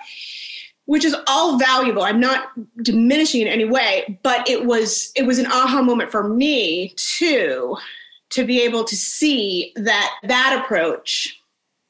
which 0.86 1.04
is 1.04 1.16
all 1.28 1.58
valuable. 1.58 2.04
I'm 2.04 2.20
not 2.20 2.52
diminishing 2.84 3.42
in 3.42 3.48
any 3.48 3.66
way 3.66 4.20
but 4.24 4.48
it 4.50 4.66
was 4.66 5.12
it 5.16 5.26
was 5.26 5.40
an 5.40 5.48
aha 5.48 5.82
moment 5.82 6.12
for 6.12 6.28
me 6.28 6.94
too 6.96 7.78
to 8.32 8.46
be 8.46 8.62
able 8.62 8.84
to 8.84 8.96
see 8.96 9.72
that 9.76 10.12
that 10.24 10.62
approach 10.64 11.40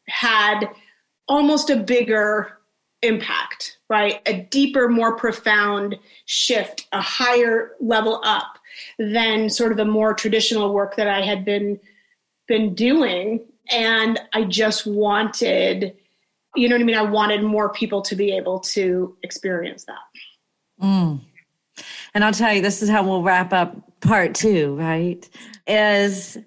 had 0.08 0.69
almost 1.27 1.69
a 1.69 1.77
bigger 1.77 2.60
impact 3.01 3.75
right? 3.89 4.21
A 4.25 4.41
deeper 4.41 4.89
more 4.89 5.15
profound 5.15 5.97
shift 6.25 6.88
a 6.91 7.01
higher 7.01 7.71
level 7.79 8.21
up 8.23 8.58
than 8.97 9.49
sort 9.49 9.71
of 9.71 9.77
the 9.77 9.86
more 9.86 10.13
traditional 10.13 10.73
work 10.73 10.95
that 10.95 11.08
i 11.08 11.21
had 11.21 11.45
been 11.45 11.79
been 12.47 12.73
doing. 12.73 13.45
And 13.71 14.19
i 14.34 14.43
just 14.43 14.86
wanted 14.86 15.95
you 16.56 16.70
know 16.70 16.76
what 16.76 16.82
I 16.82 16.86
mean? 16.86 16.96
I 16.96 17.02
wanted 17.02 17.44
more 17.44 17.72
people 17.72 18.02
to 18.04 18.15
be 18.15 18.36
able 18.36 18.60
to 18.62 19.15
experience 19.24 19.86
that. 19.86 20.84
Mm. 20.84 21.22
And 22.13 22.24
I'll 22.24 22.34
tell 22.34 22.54
you, 22.54 22.62
this 22.62 22.82
is 22.82 22.89
how 22.89 23.04
we'll 23.04 23.24
wrap 23.24 23.54
up 23.54 23.76
part 24.02 24.36
two, 24.36 24.76
right? 24.76 25.28
Is 25.68 26.38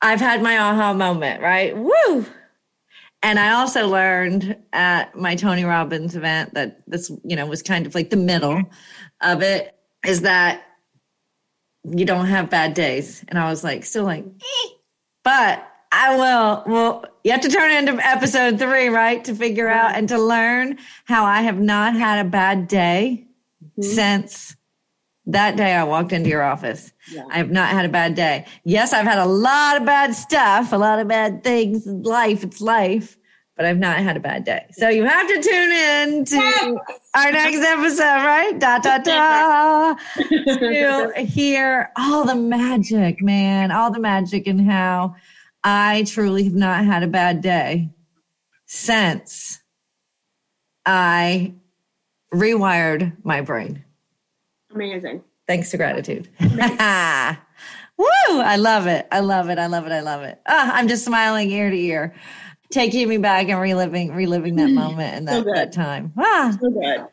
I've 0.00 0.20
had 0.20 0.42
my 0.42 0.58
aha 0.58 0.92
moment, 0.94 1.42
right? 1.42 1.76
Woo! 1.76 2.26
And 3.22 3.38
I 3.38 3.52
also 3.52 3.88
learned 3.88 4.56
at 4.72 5.14
my 5.16 5.34
Tony 5.34 5.64
Robbins 5.64 6.14
event 6.14 6.54
that 6.54 6.82
this, 6.86 7.10
you 7.24 7.34
know, 7.34 7.46
was 7.46 7.62
kind 7.62 7.84
of 7.86 7.94
like 7.94 8.10
the 8.10 8.16
middle 8.16 8.62
of 9.20 9.42
it 9.42 9.74
is 10.06 10.22
that 10.22 10.62
you 11.84 12.04
don't 12.04 12.26
have 12.26 12.48
bad 12.48 12.74
days. 12.74 13.24
And 13.28 13.38
I 13.38 13.50
was 13.50 13.64
like, 13.64 13.84
still 13.84 14.04
like, 14.04 14.24
eh. 14.24 14.68
but 15.24 15.68
I 15.90 16.16
will. 16.16 16.62
Well, 16.66 17.04
you 17.24 17.32
have 17.32 17.40
to 17.42 17.48
turn 17.48 17.72
into 17.72 18.06
episode 18.06 18.58
three, 18.58 18.88
right? 18.88 19.24
To 19.24 19.34
figure 19.34 19.68
out 19.68 19.96
and 19.96 20.08
to 20.08 20.18
learn 20.18 20.78
how 21.04 21.24
I 21.24 21.42
have 21.42 21.58
not 21.58 21.94
had 21.94 22.24
a 22.24 22.28
bad 22.28 22.68
day 22.68 23.26
mm-hmm. 23.62 23.82
since 23.82 24.56
that 25.28 25.56
day 25.56 25.74
I 25.74 25.84
walked 25.84 26.12
into 26.12 26.28
your 26.28 26.42
office. 26.42 26.92
Yeah. 27.12 27.24
I 27.30 27.36
have 27.36 27.50
not 27.50 27.68
had 27.68 27.84
a 27.84 27.88
bad 27.88 28.14
day. 28.14 28.46
Yes, 28.64 28.92
I've 28.92 29.06
had 29.06 29.18
a 29.18 29.26
lot 29.26 29.76
of 29.76 29.84
bad 29.84 30.14
stuff, 30.14 30.72
a 30.72 30.76
lot 30.76 30.98
of 30.98 31.08
bad 31.08 31.44
things. 31.44 31.86
Life, 31.86 32.44
it's 32.44 32.60
life, 32.60 33.18
but 33.56 33.66
I've 33.66 33.78
not 33.78 33.98
had 33.98 34.16
a 34.16 34.20
bad 34.20 34.44
day. 34.44 34.66
So 34.72 34.88
you 34.88 35.04
have 35.04 35.28
to 35.28 35.42
tune 35.42 35.72
in 35.72 36.24
to 36.24 36.80
our 37.14 37.30
next 37.30 37.58
episode, 37.58 38.02
right? 38.02 38.58
Da 38.58 38.78
da 38.78 38.98
da. 38.98 39.94
to 40.16 41.12
hear 41.22 41.90
all 41.96 42.24
the 42.24 42.34
magic, 42.34 43.22
man, 43.22 43.70
all 43.70 43.90
the 43.90 44.00
magic 44.00 44.46
and 44.46 44.70
how 44.70 45.14
I 45.64 46.04
truly 46.06 46.44
have 46.44 46.54
not 46.54 46.84
had 46.84 47.02
a 47.02 47.08
bad 47.08 47.40
day 47.40 47.90
since 48.66 49.60
I 50.86 51.54
rewired 52.32 53.16
my 53.24 53.40
brain. 53.40 53.84
Amazing. 54.74 55.22
Thanks 55.46 55.70
to 55.70 55.76
gratitude. 55.76 56.28
Woo! 56.40 58.06
I 58.28 58.56
love 58.56 58.86
it. 58.86 59.08
I 59.10 59.20
love 59.20 59.48
it. 59.48 59.58
I 59.58 59.66
love 59.66 59.86
it. 59.86 59.92
I 59.92 60.00
love 60.00 60.22
it. 60.22 60.40
Ah, 60.46 60.72
I'm 60.74 60.86
just 60.86 61.04
smiling 61.04 61.50
ear 61.50 61.70
to 61.70 61.76
ear, 61.76 62.14
taking 62.70 63.08
me 63.08 63.16
back 63.16 63.48
and 63.48 63.60
reliving, 63.60 64.12
reliving 64.12 64.56
that 64.56 64.70
moment 64.70 65.14
and 65.14 65.28
that, 65.28 65.44
so 65.44 65.52
that 65.54 65.72
time. 65.72 66.12
Ah. 66.16 66.56
So 66.60 66.70
good. 66.70 67.06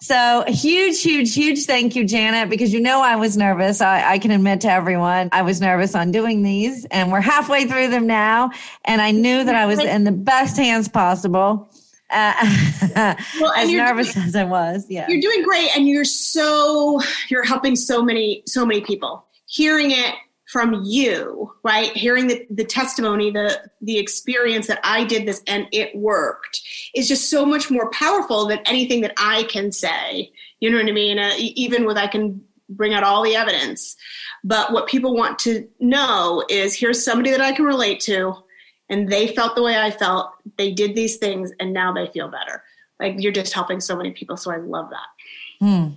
So 0.00 0.44
huge, 0.46 1.02
huge, 1.02 1.34
huge 1.34 1.64
thank 1.64 1.96
you, 1.96 2.04
Janet, 2.04 2.50
because 2.50 2.72
you 2.72 2.80
know 2.80 3.02
I 3.02 3.16
was 3.16 3.36
nervous. 3.36 3.80
I, 3.80 4.12
I, 4.12 4.18
can 4.18 4.30
admit 4.30 4.60
to 4.62 4.70
everyone 4.70 5.28
I 5.32 5.42
was 5.42 5.60
nervous 5.60 5.94
on 5.94 6.10
doing 6.10 6.42
these, 6.42 6.84
and 6.86 7.10
we're 7.10 7.20
halfway 7.20 7.66
through 7.66 7.88
them 7.88 8.06
now. 8.06 8.50
And 8.84 9.00
I 9.00 9.10
knew 9.10 9.44
that 9.44 9.54
I 9.54 9.66
was 9.66 9.78
in 9.78 10.04
the 10.04 10.12
best 10.12 10.56
hands 10.56 10.88
possible 10.88 11.70
Uh, 12.10 12.32
well, 13.40 13.52
as 13.56 13.70
nervous 13.70 14.14
doing, 14.14 14.26
as 14.26 14.36
I 14.36 14.44
was, 14.44 14.86
yeah. 14.88 15.06
You're 15.08 15.20
doing 15.20 15.42
great 15.42 15.70
and 15.76 15.88
you're 15.88 16.04
so 16.04 17.00
you're 17.28 17.44
helping 17.44 17.74
so 17.74 18.02
many 18.02 18.42
so 18.46 18.64
many 18.64 18.80
people. 18.80 19.26
Hearing 19.46 19.90
it 19.90 20.14
from 20.46 20.82
you, 20.84 21.52
right? 21.64 21.92
Hearing 21.96 22.28
the, 22.28 22.46
the 22.50 22.64
testimony, 22.64 23.30
the 23.30 23.68
the 23.80 23.98
experience 23.98 24.66
that 24.68 24.80
I 24.84 25.04
did 25.04 25.26
this 25.26 25.42
and 25.46 25.66
it 25.72 25.94
worked 25.96 26.60
is 26.94 27.08
just 27.08 27.30
so 27.30 27.44
much 27.44 27.70
more 27.70 27.90
powerful 27.90 28.46
than 28.46 28.60
anything 28.66 29.00
that 29.00 29.14
I 29.18 29.44
can 29.44 29.72
say. 29.72 30.32
You 30.60 30.70
know 30.70 30.78
what 30.78 30.88
I 30.88 30.92
mean? 30.92 31.18
Uh, 31.18 31.32
even 31.36 31.84
with 31.84 31.96
I 31.96 32.06
can 32.06 32.40
bring 32.68 32.94
out 32.94 33.02
all 33.02 33.22
the 33.22 33.36
evidence. 33.36 33.96
But 34.44 34.72
what 34.72 34.86
people 34.86 35.14
want 35.14 35.38
to 35.40 35.68
know 35.80 36.44
is 36.48 36.74
here's 36.74 37.04
somebody 37.04 37.30
that 37.30 37.40
I 37.40 37.52
can 37.52 37.64
relate 37.64 38.00
to 38.00 38.34
and 38.88 39.10
they 39.10 39.28
felt 39.28 39.56
the 39.56 39.62
way 39.62 39.76
I 39.76 39.90
felt. 39.90 40.32
They 40.56 40.72
did 40.72 40.94
these 40.94 41.16
things 41.16 41.52
and 41.58 41.72
now 41.72 41.92
they 41.92 42.06
feel 42.06 42.28
better. 42.28 42.62
Like 43.00 43.16
you're 43.18 43.32
just 43.32 43.52
helping 43.52 43.80
so 43.80 43.96
many 43.96 44.12
people. 44.12 44.36
So 44.36 44.52
I 44.52 44.56
love 44.56 44.90
that. 44.90 45.64
Hmm. 45.64 45.88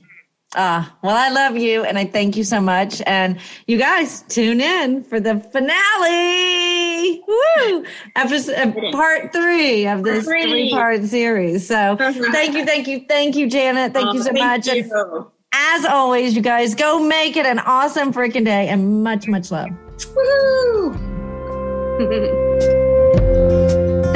Ah, 0.56 0.95
well, 1.04 1.16
I 1.16 1.30
love 1.30 1.58
you 1.58 1.84
and 1.84 1.95
I 1.97 2.06
thank 2.06 2.36
you 2.36 2.43
so 2.43 2.60
much. 2.60 3.04
And 3.06 3.39
you 3.68 3.78
guys 3.78 4.24
tune 4.24 4.60
in 4.60 5.04
for 5.04 5.20
the 5.20 5.39
finale. 5.52 7.22
Woo! 7.28 7.86
Episode, 8.16 8.56
uh, 8.56 8.91
part 8.91 9.32
three 9.32 9.86
of 9.88 10.04
this 10.04 10.26
three 10.26 10.72
part 10.72 11.04
series. 11.04 11.68
So 11.68 11.95
thank 12.32 12.56
you, 12.56 12.66
thank 12.66 12.88
you, 12.88 13.06
thank 13.08 13.36
you, 13.36 13.47
Janet. 13.47 13.93
Thank 13.93 14.16
you 14.16 14.24
so 14.24 14.32
thank 14.34 14.39
much. 14.39 14.68
You. 14.68 15.32
As 15.54 15.86
always, 15.86 16.36
you 16.36 16.41
guys 16.41 16.74
go 16.74 17.00
make 17.00 17.38
it 17.38 17.45
an 17.45 17.60
awesome 17.60 18.12
freaking 18.12 18.45
day 18.45 18.70
and 18.70 19.04
much, 19.04 19.28
much 19.28 19.52
love. 19.52 19.70
Woohoo! 19.97 20.95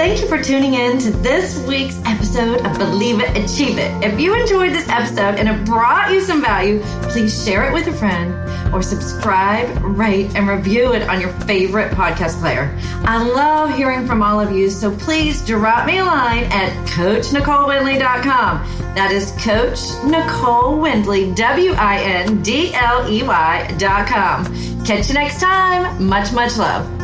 Thank 0.04 0.20
you 0.20 0.28
for 0.28 0.43
tuning 0.43 0.74
in 0.74 0.99
to 0.99 1.12
this 1.12 1.66
week's 1.66 1.97
episode 2.04 2.60
of 2.66 2.78
Believe 2.78 3.22
It, 3.22 3.38
Achieve 3.38 3.78
It. 3.78 4.04
If 4.04 4.20
you 4.20 4.38
enjoyed 4.38 4.74
this 4.74 4.89
episode 4.89 5.36
and 5.36 5.47
it 5.47 5.66
brought 5.66 6.12
you 6.12 6.20
some 6.20 6.41
value, 6.41 6.82
please 7.04 7.45
share 7.45 7.64
it 7.64 7.74
with 7.74 7.88
a 7.88 7.93
friend 7.93 8.34
or 8.76 8.82
subscribe, 8.82 9.82
rate, 9.82 10.36
and 10.36 10.45
review 10.45 10.91
it 10.91 11.08
on 11.08 11.22
your 11.22 11.32
favorite 11.45 11.93
podcast 11.93 12.38
player. 12.41 12.78
I 13.06 13.24
love 13.24 13.78
hearing 13.78 14.06
from 14.06 14.22
all 14.22 14.41
of 14.41 14.51
you, 14.51 14.70
so 14.70 14.93
please 14.93 15.41
drop 15.45 15.88
me 15.88 15.99
a 15.99 16.04
line 16.04 16.43
at 16.51 16.74
CoachNicoleWindley.com. 16.89 18.95
That 18.95 19.14
is 19.14 19.32
Coach 19.39 19.80
Nicole 20.04 20.82
Windley, 20.82 21.34
W 21.34 21.72
I 21.78 22.01
N 22.01 22.41
D 22.41 22.74
L 22.74 23.10
E 23.10 23.24
Y.com. 23.24 24.84
Catch 24.84 25.08
you 25.08 25.14
next 25.14 25.39
time. 25.39 26.06
Much, 26.06 26.34
much 26.34 26.58
love. 26.58 27.03